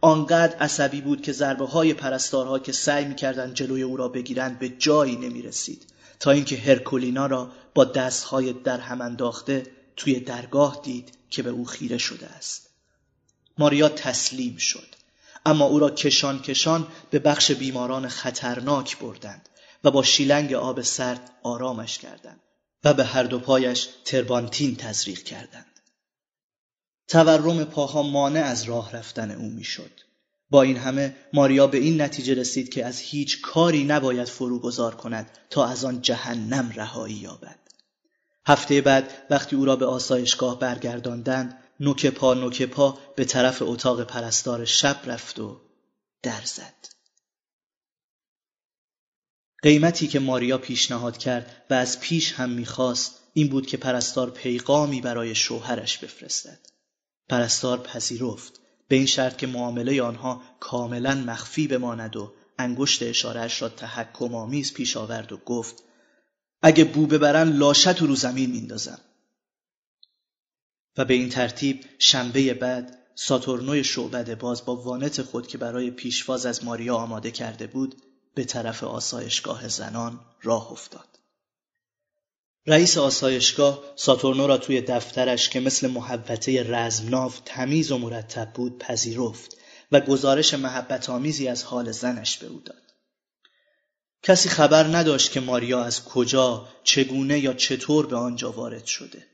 آنقدر 0.00 0.56
عصبی 0.56 1.00
بود 1.00 1.22
که 1.22 1.32
ضربه 1.32 1.66
های 1.66 1.94
پرستارها 1.94 2.58
که 2.58 2.72
سعی 2.72 3.04
می‌کردند 3.04 3.54
جلوی 3.54 3.82
او 3.82 3.96
را 3.96 4.08
بگیرند 4.08 4.58
به 4.58 4.68
جایی 4.68 5.16
نمی 5.16 5.42
رسید 5.42 5.86
تا 6.20 6.30
اینکه 6.30 6.56
هرکولینا 6.56 7.26
را 7.26 7.52
با 7.74 7.84
دستهای 7.84 8.52
در 8.52 8.80
هم 8.80 9.00
انداخته 9.00 9.66
توی 9.96 10.20
درگاه 10.20 10.80
دید 10.82 11.18
که 11.30 11.42
به 11.42 11.50
او 11.50 11.64
خیره 11.64 11.98
شده 11.98 12.26
است. 12.26 12.68
ماریا 13.58 13.88
تسلیم 13.88 14.56
شد. 14.56 14.94
اما 15.46 15.64
او 15.64 15.78
را 15.78 15.90
کشان 15.90 16.42
کشان 16.42 16.86
به 17.10 17.18
بخش 17.18 17.50
بیماران 17.52 18.08
خطرناک 18.08 18.98
بردند 18.98 19.48
و 19.84 19.90
با 19.90 20.02
شیلنگ 20.02 20.52
آب 20.52 20.82
سرد 20.82 21.30
آرامش 21.42 21.98
کردند 21.98 22.40
و 22.84 22.94
به 22.94 23.04
هر 23.04 23.22
دو 23.22 23.38
پایش 23.38 23.88
تربانتین 24.04 24.76
تزریق 24.76 25.22
کردند. 25.22 25.80
تورم 27.08 27.64
پاها 27.64 28.02
مانع 28.02 28.40
از 28.40 28.62
راه 28.62 28.92
رفتن 28.92 29.30
او 29.30 29.50
می‌شد. 29.50 30.00
با 30.50 30.62
این 30.62 30.76
همه 30.76 31.16
ماریا 31.32 31.66
به 31.66 31.78
این 31.78 32.00
نتیجه 32.00 32.34
رسید 32.34 32.68
که 32.68 32.86
از 32.86 32.98
هیچ 32.98 33.40
کاری 33.42 33.84
نباید 33.84 34.28
فروگذار 34.28 34.94
کند 34.94 35.30
تا 35.50 35.66
از 35.66 35.84
آن 35.84 36.02
جهنم 36.02 36.72
رهایی 36.74 37.14
یابد. 37.14 37.58
هفته 38.46 38.80
بعد 38.80 39.26
وقتی 39.30 39.56
او 39.56 39.64
را 39.64 39.76
به 39.76 39.86
آسایشگاه 39.86 40.58
برگرداندند 40.58 41.58
نوک 41.80 42.06
پا 42.06 42.34
نوک 42.34 42.62
پا 42.62 42.98
به 43.16 43.24
طرف 43.24 43.62
اتاق 43.62 44.04
پرستار 44.04 44.64
شب 44.64 45.00
رفت 45.06 45.38
و 45.38 45.60
در 46.22 46.40
زد. 46.44 46.88
قیمتی 49.62 50.06
که 50.06 50.18
ماریا 50.18 50.58
پیشنهاد 50.58 51.18
کرد 51.18 51.66
و 51.70 51.74
از 51.74 52.00
پیش 52.00 52.32
هم 52.32 52.50
می‌خواست 52.50 53.20
این 53.32 53.48
بود 53.48 53.66
که 53.66 53.76
پرستار 53.76 54.30
پیغامی 54.30 55.00
برای 55.00 55.34
شوهرش 55.34 55.98
بفرستد. 55.98 56.58
پرستار 57.28 57.78
پذیرفت 57.78 58.60
به 58.88 58.96
این 58.96 59.06
شرط 59.06 59.36
که 59.36 59.46
معامله 59.46 60.02
آنها 60.02 60.42
کاملا 60.60 61.14
مخفی 61.14 61.68
بماند 61.68 62.16
و 62.16 62.32
انگشت 62.58 63.02
اشارهش 63.02 63.62
را 63.62 63.68
تحکم 63.68 64.34
آمیز 64.34 64.72
پیش 64.74 64.96
آورد 64.96 65.32
و 65.32 65.36
گفت 65.36 65.82
اگه 66.62 66.84
بو 66.84 67.06
ببرن 67.06 67.52
لاشت 67.52 68.02
رو 68.02 68.14
زمین 68.14 68.50
میندازم 68.50 69.00
و 70.96 71.04
به 71.04 71.14
این 71.14 71.28
ترتیب 71.28 71.84
شنبه 71.98 72.54
بعد 72.54 72.98
ساتورنوی 73.14 73.84
شعبده 73.84 74.34
باز 74.34 74.64
با 74.64 74.76
وانت 74.76 75.22
خود 75.22 75.46
که 75.46 75.58
برای 75.58 75.90
پیشواز 75.90 76.46
از 76.46 76.64
ماریا 76.64 76.94
آماده 76.96 77.30
کرده 77.30 77.66
بود 77.66 78.02
به 78.34 78.44
طرف 78.44 78.84
آسایشگاه 78.84 79.68
زنان 79.68 80.20
راه 80.42 80.72
افتاد. 80.72 81.17
رئیس 82.68 82.98
آسایشگاه 82.98 83.82
ساتورنو 83.96 84.46
را 84.46 84.58
توی 84.58 84.80
دفترش 84.80 85.48
که 85.48 85.60
مثل 85.60 85.86
محبته 85.86 86.62
رزمناو 86.62 87.32
تمیز 87.44 87.92
و 87.92 87.98
مرتب 87.98 88.52
بود 88.54 88.78
پذیرفت 88.78 89.56
و 89.92 90.00
گزارش 90.00 90.54
محبت 90.54 91.10
آمیزی 91.10 91.48
از 91.48 91.62
حال 91.62 91.92
زنش 91.92 92.38
به 92.38 92.46
او 92.46 92.60
داد. 92.60 92.82
کسی 94.22 94.48
خبر 94.48 94.84
نداشت 94.84 95.32
که 95.32 95.40
ماریا 95.40 95.84
از 95.84 96.04
کجا، 96.04 96.68
چگونه 96.84 97.38
یا 97.38 97.52
چطور 97.52 98.06
به 98.06 98.16
آنجا 98.16 98.52
وارد 98.52 98.84
شده. 98.84 99.26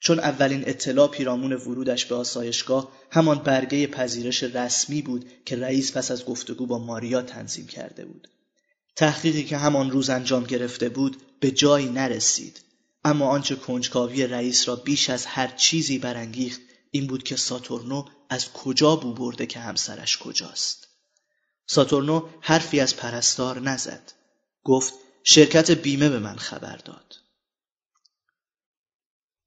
چون 0.00 0.18
اولین 0.18 0.62
اطلاع 0.66 1.08
پیرامون 1.08 1.52
ورودش 1.52 2.06
به 2.06 2.14
آسایشگاه 2.14 2.92
همان 3.10 3.38
برگه 3.38 3.86
پذیرش 3.86 4.42
رسمی 4.42 5.02
بود 5.02 5.30
که 5.44 5.56
رئیس 5.56 5.96
پس 5.96 6.10
از 6.10 6.24
گفتگو 6.24 6.66
با 6.66 6.78
ماریا 6.78 7.22
تنظیم 7.22 7.66
کرده 7.66 8.04
بود. 8.04 8.28
تحقیقی 8.96 9.44
که 9.44 9.56
همان 9.56 9.90
روز 9.90 10.10
انجام 10.10 10.44
گرفته 10.44 10.88
بود 10.88 11.16
به 11.40 11.50
جایی 11.50 11.86
نرسید 11.88 12.67
اما 13.04 13.28
آنچه 13.28 13.56
کنجکاوی 13.56 14.26
رئیس 14.26 14.68
را 14.68 14.76
بیش 14.76 15.10
از 15.10 15.26
هر 15.26 15.48
چیزی 15.48 15.98
برانگیخت 15.98 16.60
این 16.90 17.06
بود 17.06 17.22
که 17.22 17.36
ساتورنو 17.36 18.04
از 18.28 18.52
کجا 18.52 18.96
بو 18.96 19.14
برده 19.14 19.46
که 19.46 19.60
همسرش 19.60 20.18
کجاست. 20.18 20.88
ساتورنو 21.66 22.28
حرفی 22.40 22.80
از 22.80 22.96
پرستار 22.96 23.60
نزد. 23.60 24.12
گفت 24.64 24.94
شرکت 25.24 25.70
بیمه 25.70 26.08
به 26.08 26.18
من 26.18 26.36
خبر 26.36 26.76
داد. 26.76 27.16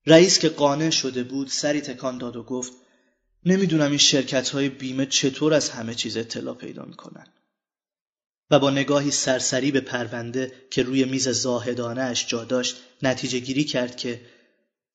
رئیس 0.06 0.40
که 0.40 0.50
قانع 0.50 0.90
شده 0.90 1.24
بود 1.24 1.48
سری 1.48 1.82
تکان 1.82 2.18
داد 2.18 2.36
و 2.36 2.44
گفت 2.44 2.74
نمی‌دونم 3.46 3.90
این 3.90 3.98
شرکت 3.98 4.50
های 4.50 4.70
بیمه 4.70 5.06
چطور 5.06 5.54
از 5.54 5.70
همه 5.70 5.96
چیز 5.96 6.18
اطلاع 6.18 6.56
پیدا 6.56 6.86
می‌کنن. 6.86 7.28
و 8.52 8.60
با 8.60 8.70
نگاهی 8.70 9.12
سرسری 9.12 9.72
به 9.72 9.82
پرونده 9.82 10.52
که 10.72 10.84
روی 10.84 11.06
میز 11.06 11.30
زاهدانه 11.30 12.02
اش 12.02 12.28
جا 12.28 12.44
داشت 12.44 12.78
نتیجه 13.02 13.40
گیری 13.40 13.64
کرد 13.64 13.98
که 13.98 14.22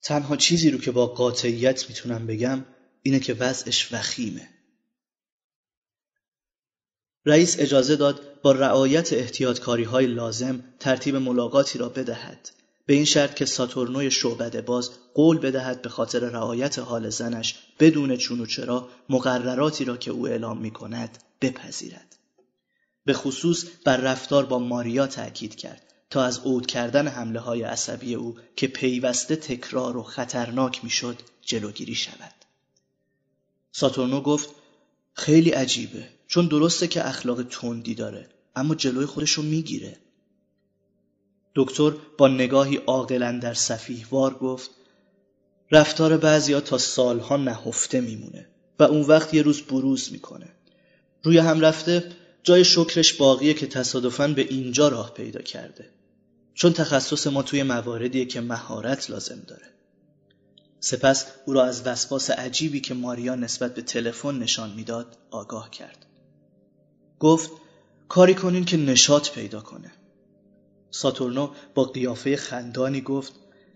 تنها 0.03 0.37
چیزی 0.37 0.71
رو 0.71 0.79
که 0.79 0.91
با 0.91 1.07
قاطعیت 1.07 1.89
می‌تونم 1.89 2.27
بگم 2.27 2.65
اینه 3.03 3.21
که 3.21 3.35
وضعش 3.35 3.93
وخیمه 3.93 4.49
رئیس 7.27 7.57
اجازه 7.61 7.97
داد 7.97 8.41
با 8.43 8.53
رعایت 8.53 9.13
احتیاطکاری 9.13 9.85
های 9.85 10.07
لازم 10.07 10.65
ترتیب 10.81 11.17
ملاقاتی 11.17 11.79
را 11.79 11.89
بدهد 11.89 12.51
به 12.87 12.95
این 12.95 13.05
شرط 13.05 13.35
که 13.35 13.45
ساتورنوی 13.45 14.11
شعبده 14.11 14.61
باز 14.61 14.91
قول 15.15 15.39
بدهد 15.39 15.83
به 15.83 15.89
خاطر 15.89 16.19
رعایت 16.19 16.79
حال 16.79 17.11
زنش 17.11 17.55
بدون 17.81 18.17
چون 18.17 18.41
و 18.41 18.47
چرا 18.47 18.89
مقرراتی 19.09 19.85
را 19.85 19.97
که 19.97 20.11
او 20.11 20.29
اعلام 20.29 20.59
می 20.59 20.71
کند 20.71 21.19
بپذیرد. 21.41 22.16
به 23.07 23.13
خصوص 23.13 23.65
بر 23.85 23.97
رفتار 23.97 24.47
با 24.47 24.59
ماریا 24.59 25.07
تأکید 25.07 25.55
کرد 25.55 25.83
تا 26.11 26.25
از 26.25 26.39
عود 26.39 26.67
کردن 26.67 27.09
حمله 27.09 27.41
های 27.41 27.63
عصبی 27.63 28.15
او 28.15 28.37
که 28.57 28.67
پیوسته 28.67 29.37
تکرار 29.37 29.97
و 29.97 30.03
خطرناک 30.03 30.85
می‌شد 30.85 31.17
جلوگیری 31.43 31.95
شود. 31.95 32.35
ساتورنو 33.73 34.21
گفت 34.21 34.51
خیلی 35.13 35.51
عجیبه 35.51 36.09
چون 36.27 36.47
درسته 36.47 36.89
که 36.89 37.09
اخلاق 37.09 37.43
تندی 37.43 37.95
داره 37.95 38.29
اما 38.57 38.75
جلوی 38.75 39.07
خودش 39.07 39.31
رو 39.31 39.43
می‌گیره. 39.43 39.97
دکتر 41.55 41.93
با 42.19 42.29
نگاهی 42.29 42.77
عاقلا 42.77 43.39
در 43.43 43.57
وار 44.11 44.35
گفت 44.35 44.71
رفتار 45.71 46.17
بعضیا 46.17 46.61
تا 46.61 46.79
سالها 46.79 47.37
نهفته 47.37 48.01
میمونه 48.01 48.49
و 48.79 48.83
اون 48.83 49.03
وقت 49.03 49.35
یه 49.35 49.43
روز 49.43 49.63
بروز 49.63 50.13
می‌کنه 50.13 50.49
روی 51.23 51.39
هم 51.39 51.61
رفته 51.61 52.13
جای 52.47 52.65
شکرش 52.65 53.13
باقیه 53.13 53.55
که 53.55 53.67
تصادفاً 53.67 54.29
به 54.29 54.43
اینجا 54.43 54.89
راه 54.89 55.15
پیدا 55.15 55.43
کرده. 55.43 55.91
چون 56.55 56.73
تخصص 56.73 57.27
ما 57.27 57.43
توی 57.43 57.63
مواردیه 57.63 58.25
که 58.25 58.41
مهارت 58.41 59.11
لازم 59.11 59.43
داره. 59.47 59.67
سپس 60.81 61.27
او 61.47 61.53
را 61.53 61.65
از 61.65 61.87
وسواس 61.87 62.31
عجیبی 62.31 62.81
که 62.81 62.95
ماریا 62.95 63.35
نسبت 63.35 63.75
به 63.75 63.83
تلفن 63.83 64.39
نشان 64.39 64.71
می‌داد 64.71 65.19
آگاه 65.31 65.71
کرد. 65.71 66.07
گفت 67.19 67.51
کاری 68.09 68.35
کنین 68.35 68.65
که 68.65 68.77
نشاط 68.77 69.31
پیدا 69.31 69.61
کنه. 69.61 69.93
ساتورنو 70.91 71.51
با 71.75 71.85
قیافه 71.85 72.37
خندانی 72.37 73.01
گفت 73.01 73.33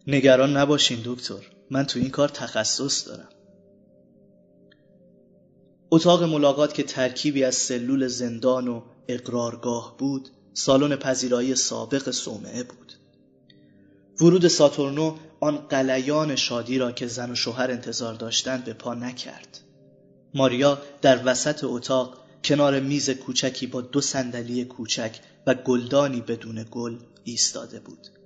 نگران 0.07 0.57
نباشین 0.57 1.01
دکتر 1.05 1.47
من 1.71 1.87
تو 1.87 1.99
این 1.99 2.11
کار 2.11 2.29
تخصص 2.29 3.09
دارم. 3.09 3.29
اتاق 5.91 6.23
ملاقات 6.23 6.75
که 6.75 6.83
ترکیبی 6.83 7.45
از 7.45 7.55
سلول 7.55 8.09
زندان 8.09 8.69
و 8.69 8.83
اقرارگاه 9.09 9.95
بود 9.99 10.29
سالن 10.53 10.97
پذیرایی 10.97 11.55
سابق 11.55 12.11
صومعه 12.11 12.63
بود. 12.63 12.93
ورود 14.21 14.49
ساتورنو 14.49 15.17
آن 15.41 15.57
قلیان 15.57 16.37
شادی 16.37 16.79
را 16.79 16.93
که 16.93 17.07
زن 17.07 17.31
و 17.31 17.35
شوهر 17.35 17.71
انتظار 17.71 18.15
داشتند 18.15 18.65
به 18.65 18.73
پا 18.73 18.95
نکرد. 18.95 19.61
ماریا 20.35 20.79
در 21.03 21.21
وسط 21.25 21.65
اتاق 21.65 22.19
کنار 22.45 22.81
میز 22.81 23.11
کوچکی 23.11 23.67
با 23.67 23.81
دو 23.81 24.01
صندلی 24.01 24.65
کوچک 24.65 25.21
و 25.47 25.55
گلدانی 25.55 26.21
بدون 26.21 26.67
گل 26.71 26.97
ایستاده 27.25 27.81
بود. 27.81 28.20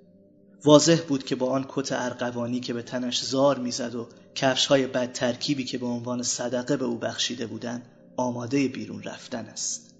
واضح 0.65 1.01
بود 1.09 1.25
که 1.25 1.37
با 1.37 1.51
آن 1.51 1.67
کت 1.69 1.93
ارغوانی 1.93 2.61
که 2.61 2.73
به 2.73 2.83
تنش 2.83 3.23
زار 3.23 3.59
می‌زد 3.59 3.95
و 3.95 4.09
کفش 4.35 4.67
های 4.67 4.87
بد 4.87 5.13
ترکیبی 5.13 5.65
که 5.65 5.79
به 5.79 5.87
عنوان 5.87 6.23
صدقه 6.23 6.77
به 6.77 6.85
او 6.85 6.99
بخشیده 6.99 7.47
بودند 7.47 7.87
آماده 8.17 8.69
بیرون 8.69 9.03
رفتن 9.03 9.47
است. 9.47 9.95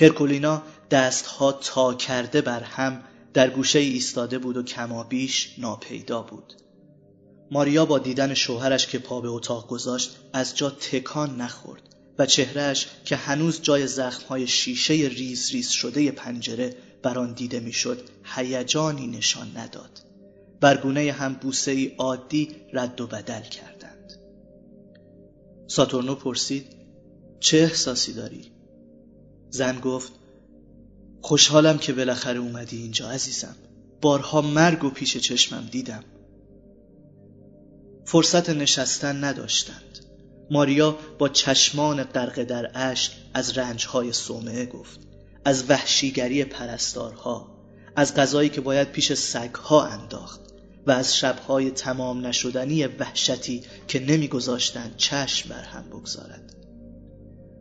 هرکولینا 0.00 0.62
دستها 0.90 1.52
تا 1.52 1.94
کرده 1.94 2.40
بر 2.40 2.60
هم 2.60 3.02
در 3.34 3.50
گوشه 3.50 3.78
ایستاده 3.78 4.38
بود 4.38 4.56
و 4.56 4.62
کمابیش 4.62 5.54
ناپیدا 5.58 6.22
بود. 6.22 6.52
ماریا 7.50 7.84
با 7.84 7.98
دیدن 7.98 8.34
شوهرش 8.34 8.86
که 8.86 8.98
پا 8.98 9.20
به 9.20 9.28
اتاق 9.28 9.68
گذاشت 9.68 10.16
از 10.32 10.56
جا 10.56 10.70
تکان 10.70 11.36
نخورد. 11.40 11.95
و 12.18 12.26
چهرهش 12.26 12.86
که 13.04 13.16
هنوز 13.16 13.62
جای 13.62 13.86
زخمهای 13.86 14.46
شیشه 14.46 14.94
ریز 14.94 15.50
ریز 15.50 15.68
شده 15.70 16.10
پنجره 16.10 16.76
بر 17.02 17.18
آن 17.18 17.32
دیده 17.32 17.60
می‌شد 17.60 18.02
هیجانی 18.24 19.06
نشان 19.06 19.56
نداد. 19.56 20.00
برگونه 20.60 21.12
هم 21.12 21.34
بوسه 21.34 21.70
ای 21.70 21.92
عادی 21.98 22.56
رد 22.72 23.00
و 23.00 23.06
بدل 23.06 23.42
کردند. 23.42 24.12
ساتورنو 25.66 26.14
پرسید 26.14 26.66
چه 27.40 27.58
احساسی 27.58 28.12
داری؟ 28.12 28.52
زن 29.50 29.80
گفت 29.80 30.12
خوشحالم 31.20 31.78
که 31.78 31.92
بالاخره 31.92 32.38
اومدی 32.38 32.76
اینجا 32.76 33.10
عزیزم. 33.10 33.56
بارها 34.00 34.40
مرگ 34.40 34.84
و 34.84 34.90
پیش 34.90 35.16
چشمم 35.16 35.68
دیدم. 35.70 36.04
فرصت 38.04 38.50
نشستن 38.50 39.24
نداشتند. 39.24 40.05
ماریا 40.50 40.98
با 41.18 41.28
چشمان 41.28 42.02
غرق 42.02 42.42
در 42.42 42.70
اشک 42.74 43.12
از 43.34 43.58
رنجهای 43.58 44.12
صومعه 44.12 44.66
گفت 44.66 45.00
از 45.44 45.70
وحشیگری 45.70 46.44
پرستارها 46.44 47.56
از 47.96 48.14
غذایی 48.14 48.48
که 48.48 48.60
باید 48.60 48.92
پیش 48.92 49.12
سگها 49.12 49.86
انداخت 49.86 50.40
و 50.86 50.90
از 50.90 51.16
شبهای 51.16 51.70
تمام 51.70 52.26
نشدنی 52.26 52.86
وحشتی 52.86 53.62
که 53.88 54.00
نمیگذاشتند 54.00 54.94
چشم 54.96 55.48
بر 55.48 55.62
هم 55.62 55.90
بگذارد. 55.90 56.56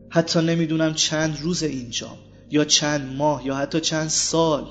حتی 0.09 0.39
نمی‌دونم 0.39 0.93
چند 0.93 1.39
روز 1.41 1.63
اینجام 1.63 2.17
یا 2.51 2.65
چند 2.65 3.15
ماه 3.15 3.45
یا 3.45 3.55
حتی 3.55 3.79
چند 3.79 4.07
سال 4.09 4.67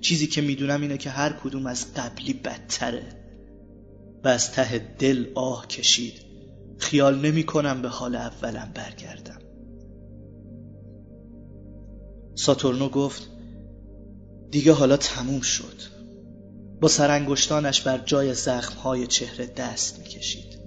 چیزی 0.00 0.26
که 0.26 0.40
می‌دونم 0.40 0.82
اینه 0.82 0.98
که 0.98 1.10
هر 1.10 1.32
کدوم 1.32 1.66
از 1.66 1.94
قبلی 1.94 2.32
بدتره 2.32 3.06
و 4.24 4.28
از 4.28 4.52
ته 4.52 4.78
دل 4.98 5.26
آه 5.34 5.66
کشید. 5.66 6.27
خیال 6.78 7.18
نمی 7.20 7.42
کنم 7.42 7.82
به 7.82 7.88
حال 7.88 8.14
اولم 8.14 8.72
برگردم. 8.74 9.38
ساتورنو 12.34 12.88
گفت 12.88 13.28
دیگه 14.50 14.72
حالا 14.72 14.96
تموم 14.96 15.40
شد. 15.40 15.98
با 16.80 16.88
سرانگشتانش 16.88 17.80
بر 17.80 17.98
جای 17.98 18.34
زخمهای 18.34 19.06
چهره 19.06 19.46
دست 19.46 19.98
می‌کشید. 19.98 20.58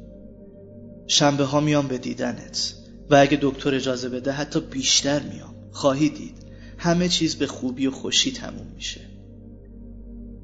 شنبه 1.07 1.43
ها 1.43 1.59
میام 1.59 1.88
به 1.88 1.97
دیدنت 1.97 2.74
و 3.09 3.16
اگه 3.16 3.38
دکتر 3.41 3.76
اجازه 3.76 4.09
بده 4.09 4.32
حتی 4.32 4.59
بیشتر 4.59 5.20
میام. 5.20 5.55
خواهی 5.72 6.09
دید 6.09 6.38
همه 6.78 7.09
چیز 7.09 7.36
به 7.36 7.47
خوبی 7.47 7.88
و 7.88 7.91
خوشی 7.91 8.32
تموم 8.32 8.68
میشه. 8.76 9.01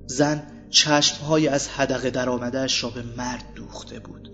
زن 0.07 0.43
چشمهای 0.69 1.47
از 1.47 1.67
حدقه 1.67 2.09
در 2.09 2.25
را 2.25 2.89
به 2.89 3.03
مرد 3.17 3.43
دوخته 3.55 3.99
بود. 3.99 4.31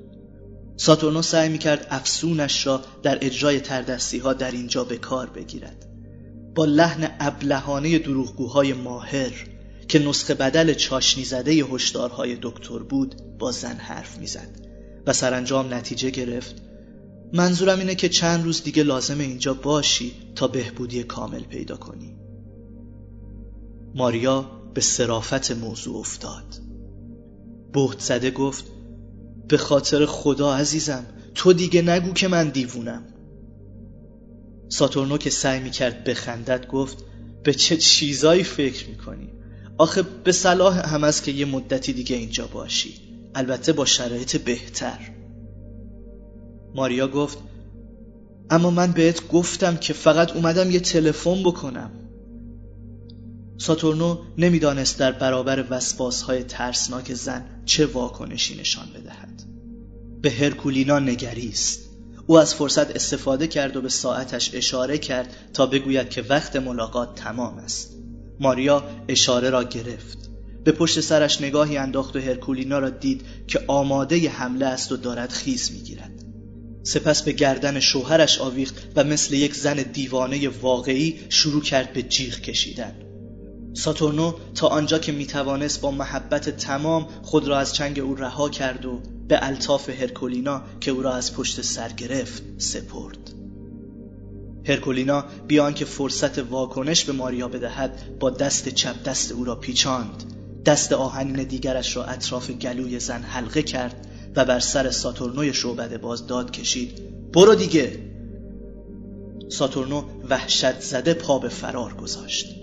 ساتورنو 0.78 1.22
سعی 1.22 1.50
می‌کرد 1.50 1.88
افسونش 1.90 2.68
را 2.68 2.82
در 3.04 3.26
اجرای 3.26 3.60
تردستی 3.60 4.18
ها 4.18 4.34
در 4.34 4.52
اینجا 4.52 4.84
به 4.84 4.98
کار 4.98 5.30
بگیرد. 5.30 5.86
با 6.56 6.66
لحن 6.66 7.12
ابلهانه 7.20 8.00
دروغگوهای 8.00 8.74
ماهر 8.74 9.34
که 9.88 10.00
نسخه 10.00 10.34
بدل 10.34 10.74
چاشنی 10.74 11.24
زده 11.24 11.52
هشدارهای 11.52 12.38
دکتر 12.42 12.80
بود 12.80 13.16
با 13.40 13.52
زن 13.52 13.76
حرف 13.76 14.18
می‌زد 14.18 14.50
و 15.08 15.14
سرانجام 15.14 15.74
نتیجه 15.74 16.10
گرفت. 16.10 16.56
منظورم 17.34 17.80
اینه 17.80 17.96
که 17.96 18.10
چند 18.10 18.44
روز 18.44 18.64
دیگه 18.64 18.84
لازم 18.84 19.20
اینجا 19.20 19.54
باشی 19.54 20.12
تا 20.36 20.48
بهبودی 20.48 21.04
کامل 21.04 21.44
پیدا 21.44 21.78
کنی. 21.78 22.16
ماریا 23.96 24.46
به 24.74 24.82
صرافت 24.82 25.52
موضوع 25.52 25.98
افتاد. 25.98 26.56
بهت 27.74 28.00
زده 28.00 28.32
گفت 28.32 28.66
به 29.48 29.58
خاطر 29.58 30.06
خدا 30.06 30.56
عزیزم 30.56 31.06
تو 31.36 31.54
دیگه 31.54 31.82
نگو 31.82 32.14
که 32.14 32.28
من 32.28 32.50
دیوونم. 32.50 33.04
ساتورنو 34.70 35.18
که 35.18 35.30
سعی 35.30 35.60
می‌کرد 35.60 36.04
بخندد 36.04 36.68
گفت 36.68 36.98
به 37.44 37.54
چه 37.54 37.78
چیزایی 37.78 38.44
فکر 38.44 38.90
می‌کنی؟ 38.90 39.30
آخه 39.78 40.02
به 40.02 40.32
صلاح 40.32 40.94
هم 40.94 41.04
است 41.04 41.24
که 41.24 41.32
یه 41.32 41.46
مدتی 41.46 41.94
دیگه 41.94 42.16
اینجا 42.16 42.48
باشی. 42.48 42.94
البته 43.36 43.74
با 43.74 43.86
شرایط 43.86 44.38
بهتر. 44.38 45.00
ماریا 46.76 47.08
گفت 47.08 47.38
اما 48.50 48.70
من 48.70 48.92
بهت 48.92 49.28
گفتم 49.28 49.78
که 49.78 49.94
فقط 49.94 50.32
اومدم 50.32 50.72
یه 50.72 50.80
تلفن 50.80 51.44
بکنم. 51.44 51.92
ساتورنو 53.58 54.18
نمی‌دانست 54.38 55.00
در 55.00 55.12
برابر 55.12 55.66
وسواس 55.70 56.22
های 56.22 56.44
ترسناک 56.44 57.14
زن 57.14 57.46
چه 57.66 57.86
واکنشی 57.86 58.60
نشان 58.60 58.86
بدهد. 58.96 59.33
به 60.24 60.32
هرکولینا 60.32 61.00
نگریست 61.00 61.90
او 62.28 62.40
از 62.40 62.56
فرصت 62.56 62.96
استفاده 62.96 63.48
کرد 63.48 63.76
و 63.78 63.82
به 63.82 63.90
ساعتش 63.90 64.52
اشاره 64.54 64.98
کرد 64.98 65.36
تا 65.54 65.66
بگوید 65.66 66.10
که 66.10 66.22
وقت 66.22 66.56
ملاقات 66.56 67.16
تمام 67.16 67.58
است. 67.58 67.98
ماریا 68.40 68.84
اشاره 69.08 69.50
را 69.50 69.64
گرفت. 69.64 70.18
به 70.64 70.72
پشت 70.72 71.00
سرش 71.00 71.42
نگاهی 71.42 71.78
انداخت 71.78 72.16
و 72.16 72.20
هرکولینا 72.20 72.80
را 72.80 72.90
دید 72.90 73.22
که 73.48 73.60
آماده 73.68 74.30
حمله 74.30 74.66
است 74.66 74.92
و 74.92 74.98
دارد 74.98 75.32
خیز 75.32 75.72
می‌گیرد. 75.72 76.12
سپس 76.84 77.24
به 77.24 77.32
گردن 77.32 77.80
شوهرش 77.80 78.40
آویخت 78.40 78.76
و 78.96 79.04
مثل 79.04 79.34
یک 79.34 79.56
زن 79.56 79.76
دیوانه 79.76 80.50
واقعی 80.50 81.20
شروع 81.30 81.62
کرد 81.62 81.94
به 81.94 82.02
جیغ 82.02 82.40
کشیدن. 82.40 82.96
ساتورنو 83.74 84.34
تا 84.56 84.68
آنجا 84.68 85.00
که 85.00 85.12
می‌توانست 85.12 85.82
با 85.82 85.92
محبت 85.92 86.50
تمام 86.50 87.08
خود 87.22 87.48
را 87.48 87.60
از 87.60 87.74
چنگ 87.74 88.00
او 88.00 88.16
رها 88.16 88.50
کرد 88.50 88.86
و 88.86 89.02
به 89.28 89.40
الطاف 89.42 89.90
هرکولینا 89.90 90.62
که 90.82 90.92
او 90.92 91.02
را 91.02 91.14
از 91.14 91.34
پشت 91.34 91.62
سر 91.62 91.90
گرفت 91.90 92.44
سپرد. 92.58 93.32
هرکولینا 94.66 95.26
بیان 95.48 95.74
که 95.74 95.86
فرصت 95.86 96.40
واکنش 96.40 97.06
به 97.06 97.14
ماریا 97.14 97.48
بدهد 97.48 98.20
با 98.20 98.30
دست 98.30 98.70
چپ 98.70 99.04
دست 99.04 99.32
او 99.32 99.44
را 99.44 99.56
پیچاند. 99.56 100.24
دست 100.66 100.94
آهنین 100.94 101.44
دیگرش 101.44 101.96
را 101.96 102.04
اطراف 102.04 102.52
گلوی 102.52 103.00
زن 103.00 103.22
حلقه 103.22 103.64
کرد 103.64 104.08
و 104.36 104.46
بر 104.46 104.60
سر 104.60 104.92
ساتورنوی 104.92 105.54
شعبده 105.54 105.98
باز 105.98 106.28
داد 106.28 106.52
کشید. 106.52 107.00
برو 107.32 107.56
دیگه! 107.56 108.00
ساتورنو 109.50 110.04
وحشت 110.30 110.80
زده 110.80 111.14
پا 111.14 111.40
به 111.40 111.50
فرار 111.50 111.94
گذاشت. 111.94 112.63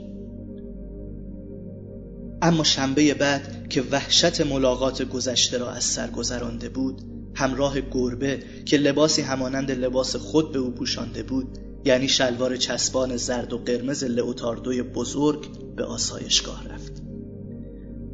اما 2.43 2.64
شنبه 2.64 3.14
بعد 3.14 3.68
که 3.68 3.82
وحشت 3.82 4.41
ملاقات 4.41 5.03
گذشته 5.03 5.59
را 5.59 5.70
از 5.70 5.84
سر 5.84 6.11
گذرانده 6.11 6.68
بود 6.68 7.03
همراه 7.34 7.80
گربه 7.80 8.43
که 8.64 8.76
لباسی 8.76 9.22
همانند 9.22 9.70
لباس 9.70 10.16
خود 10.16 10.53
به 10.53 10.59
او 10.59 10.70
پوشانده 10.70 11.22
بود 11.22 11.59
یعنی 11.84 12.09
شلوار 12.09 12.57
چسبان 12.57 13.16
زرد 13.16 13.53
و 13.53 13.59
قرمز 13.59 14.05
لئوتاردوی 14.05 14.82
بزرگ 14.82 15.49
به 15.76 15.84
آسایشگاه 15.84 16.68
رفت. 16.68 16.93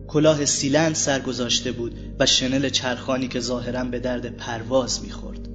کلاه 0.08 0.44
سیلند 0.44 0.94
سر 0.94 1.20
گذاشته 1.20 1.72
بود 1.72 1.94
و 2.18 2.26
شنل 2.26 2.68
چرخانی 2.68 3.28
که 3.28 3.40
ظاهرا 3.40 3.84
به 3.84 3.98
درد 3.98 4.36
پرواز 4.36 5.02
می‌خورد. 5.02 5.48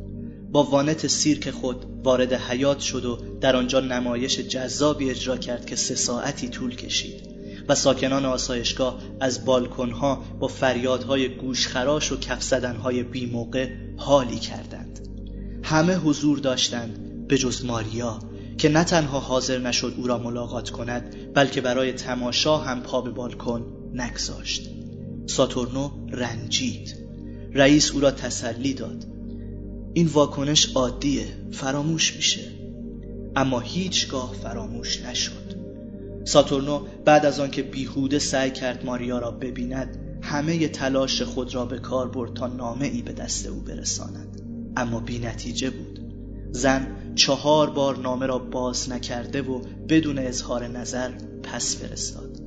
با 0.52 0.64
وانت 0.64 1.08
سیرک 1.08 1.50
خود 1.50 1.86
وارد 2.04 2.34
حیات 2.34 2.80
شد 2.80 3.06
و 3.06 3.18
در 3.42 3.56
آنجا 3.56 3.80
نمایش 3.80 4.40
جذابی 4.40 5.10
اجرا 5.10 5.38
کرد 5.38 5.66
که 5.66 5.76
سه 5.76 5.96
ساعتی 5.96 6.50
طول 6.50 6.76
کشید. 6.76 7.31
و 7.72 7.76
ساکنان 7.76 8.26
آسایشگاه 8.26 9.00
از 9.20 9.46
بالکنها 9.46 10.24
با 10.40 10.48
فریادهای 10.48 11.30
گوشخراش 11.30 12.12
و 12.12 12.20
کف 12.20 12.44
زدنهای 12.44 13.04
بیموقع 13.04 13.70
حالی 13.98 14.40
کردند. 14.40 15.08
همه 15.64 15.96
حضور 15.96 16.40
داشتند 16.40 17.28
به 17.28 17.38
جز 17.38 17.66
ماریا 17.66 18.20
که 18.58 18.70
نه 18.70 18.84
تنها 18.84 19.20
حاضر 19.20 19.58
نشد 19.58 19.94
او 19.98 20.08
را 20.08 20.18
ملاقات 20.18 20.70
کند 20.70 21.34
بلکه 21.34 21.62
برای 21.62 21.94
تماشا 21.94 22.58
هم 22.58 22.82
پا 22.82 23.02
به 23.02 23.10
بالکن 23.10 23.66
نگذاشت. 23.94 24.70
ساتورنو 25.26 25.92
رنجید. 26.12 26.96
رئیس 27.54 27.92
او 27.92 28.00
را 28.00 28.12
تسلی 28.12 28.74
داد. 28.74 29.06
این 29.94 30.08
واکنش 30.08 30.72
عادیه 30.76 31.28
فراموش 31.52 32.16
میشه. 32.16 32.52
اما 33.36 33.60
هیچگاه 33.60 34.34
فراموش 34.44 35.02
نشد. 35.02 35.61
ساتورنو 36.26 36.86
بعد 37.06 37.26
از 37.26 37.40
آنکه 37.40 37.62
بیهوده 37.62 38.20
سعی 38.20 38.52
کرد 38.52 38.86
ماریا 38.86 39.20
را 39.20 39.32
ببیند 39.32 39.98
همه 40.22 40.68
تلاش 40.68 41.22
خود 41.22 41.56
را 41.56 41.66
به 41.66 41.80
کار 41.80 42.08
برد 42.08 42.34
تا 42.34 42.48
نامه 42.48 42.86
ای 42.86 43.02
به 43.02 43.14
دست 43.14 43.48
او 43.48 43.60
برساند. 43.60 44.42
اما 44.78 45.00
بی 45.00 45.20
نتیجه 45.20 45.70
بود. 45.70 46.00
زن 46.52 46.88
چهار 47.16 47.70
بار 47.70 47.98
نامه 47.98 48.26
را 48.26 48.38
باز 48.38 48.90
نکرده 48.90 49.42
و 49.42 49.62
بدون 49.90 50.20
اظهار 50.20 50.68
نظر 50.68 51.12
پس 51.44 51.78
فرستاد. 51.78 52.40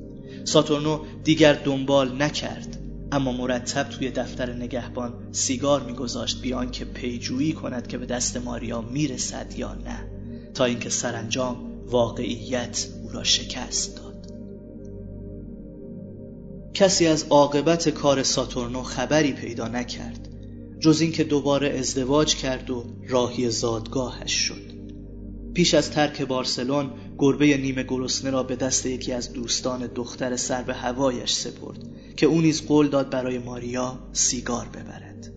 ساتورنو 0.43 0.99
دیگر 1.23 1.53
دنبال 1.53 2.21
نکرد 2.21 2.77
اما 3.11 3.31
مرتب 3.31 3.89
توی 3.89 4.11
دفتر 4.11 4.53
نگهبان 4.53 5.13
سیگار 5.31 5.83
میگذاشت 5.83 6.41
بیان 6.41 6.71
که 6.71 6.85
پیجویی 6.85 7.53
کند 7.53 7.87
که 7.87 7.97
به 7.97 8.05
دست 8.05 8.37
ماریا 8.37 8.81
می‌رسد 8.81 9.53
یا 9.57 9.73
نه. 9.73 10.09
تا 10.53 10.65
اینکه 10.65 10.89
سرانجام 10.89 11.57
واقعیت 11.85 12.87
را 13.15 13.23
شکست 13.23 13.97
داد. 13.97 14.05
کسی 16.73 17.07
از 17.07 17.25
عاقبت 17.29 17.89
کار 17.89 18.23
ساتورنو 18.23 18.83
خبری 18.83 19.33
پیدا 19.33 19.67
نکرد 19.67 20.29
جز 20.79 21.01
اینکه 21.01 21.23
دوباره 21.23 21.69
ازدواج 21.69 22.35
کرد 22.35 22.69
و 22.69 22.85
راهی 23.07 23.49
زادگاهش 23.49 24.31
شد. 24.31 24.75
پیش 25.53 25.73
از 25.73 25.91
ترک 25.91 26.21
بارسلون 26.21 26.91
گربه 27.17 27.57
نیمه 27.57 27.83
گرسنه 27.83 28.29
را 28.29 28.43
به 28.43 28.55
دست 28.55 28.85
یکی 28.85 29.11
از 29.11 29.33
دوستان 29.33 29.87
دختر 29.95 30.35
سر 30.35 30.63
به 30.63 30.73
هوایش 30.73 31.33
سپرد 31.33 31.79
که 32.17 32.25
او 32.25 32.41
نیز 32.41 32.65
قول 32.67 32.87
داد 32.87 33.09
برای 33.09 33.37
ماریا 33.37 33.99
سیگار 34.13 34.67
ببرد. 34.67 35.33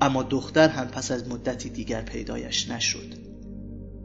اما 0.00 0.22
دختر 0.22 0.68
هم 0.68 0.88
پس 0.88 1.10
از 1.10 1.28
مدتی 1.28 1.68
دیگر 1.68 2.02
پیدایش 2.02 2.70
نشد. 2.70 3.29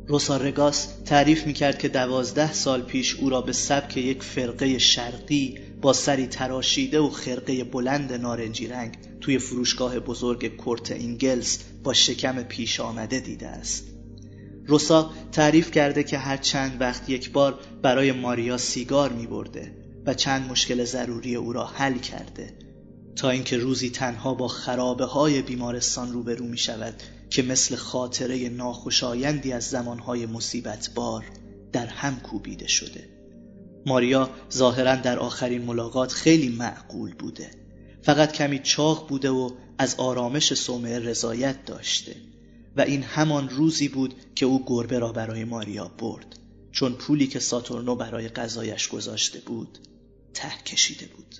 روسا 0.08 0.38
رگاس 0.38 0.88
تعریف 1.06 1.48
می‌کرد 1.48 1.80
که 1.80 1.88
دوازده 1.88 2.54
سال 2.54 2.82
پیش 2.82 3.16
او 3.16 3.30
را 3.30 3.42
به 3.42 3.54
سبک 3.54 3.98
یک 3.98 4.24
فرقه 4.24 4.78
شرقی 4.78 5.58
با 5.82 5.94
سری 5.94 6.28
تراشیده 6.28 7.00
و 7.00 7.10
خرقه 7.10 7.64
بلند 7.64 8.14
نارنجی 8.14 8.68
رنگ 8.68 8.98
توی 9.22 9.38
فروشگاه 9.38 10.00
بزرگ 10.00 10.56
کورت 10.56 10.92
اینگلز 10.92 11.58
با 11.84 11.94
شکم 11.94 12.44
پیش 12.44 12.80
آمده 12.80 13.20
دیده 13.20 13.48
است. 13.48 13.88
روسا 14.68 15.12
تعریف 15.32 15.72
کرده 15.72 16.04
که 16.04 16.18
هر 16.18 16.38
چند 16.38 16.82
وقت 16.82 17.10
یک 17.10 17.32
بار 17.32 17.60
برای 17.82 18.12
ماریا 18.12 18.58
سیگار 18.58 19.12
می 19.12 19.28
برده 19.28 19.72
و 20.06 20.14
چند 20.14 20.50
مشکل 20.52 20.84
ضروری 20.84 21.36
او 21.36 21.54
را 21.54 21.66
حل 21.66 21.98
کرده 21.98 22.54
تا 23.16 23.30
اینکه 23.30 23.58
روزی 23.58 23.90
تنها 23.90 24.34
با 24.34 24.48
خرابه 24.48 25.06
های 25.06 25.42
بیمارستان 25.42 26.12
روبرو 26.12 26.46
می 26.46 26.58
شود 26.58 26.94
که 27.36 27.44
مثل 27.44 27.76
خاطره 27.76 28.50
ناخوشایندی 28.50 29.52
از 29.52 29.64
زمانهای 29.64 30.26
مصیبت 30.26 30.90
بار 30.96 31.26
در 31.72 31.86
هم 31.86 32.20
کوبیده 32.20 32.68
شده. 32.68 33.10
ماریا 33.86 34.30
ظاهرا 34.52 34.96
در 34.96 35.20
آخرین 35.20 35.62
ملاقات 35.62 36.12
خیلی 36.12 36.50
معقول 36.50 37.14
بوده. 37.14 37.52
فقط 38.02 38.32
کمی 38.32 38.60
چاق 38.60 39.10
بوده 39.10 39.30
و 39.30 39.50
از 39.78 39.96
آرامش 39.96 40.54
سومه 40.54 41.00
رضایت 41.00 41.66
داشته. 41.66 42.16
و 42.76 42.82
این 42.82 43.04
همان 43.04 43.50
روزی 43.50 43.88
بود 43.88 44.14
که 44.36 44.46
او 44.46 44.66
گربه 44.66 45.00
را 45.00 45.12
برای 45.12 45.44
ماریا 45.44 45.88
برد. 45.88 46.40
چون 46.72 46.94
پولی 46.94 47.28
که 47.28 47.40
ساتورنو 47.40 47.96
برای 47.96 48.30
غذایش 48.30 48.88
گذاشته 48.88 49.40
بود 49.40 49.78
ته 50.34 50.64
کشیده 50.66 51.06
بود. 51.06 51.36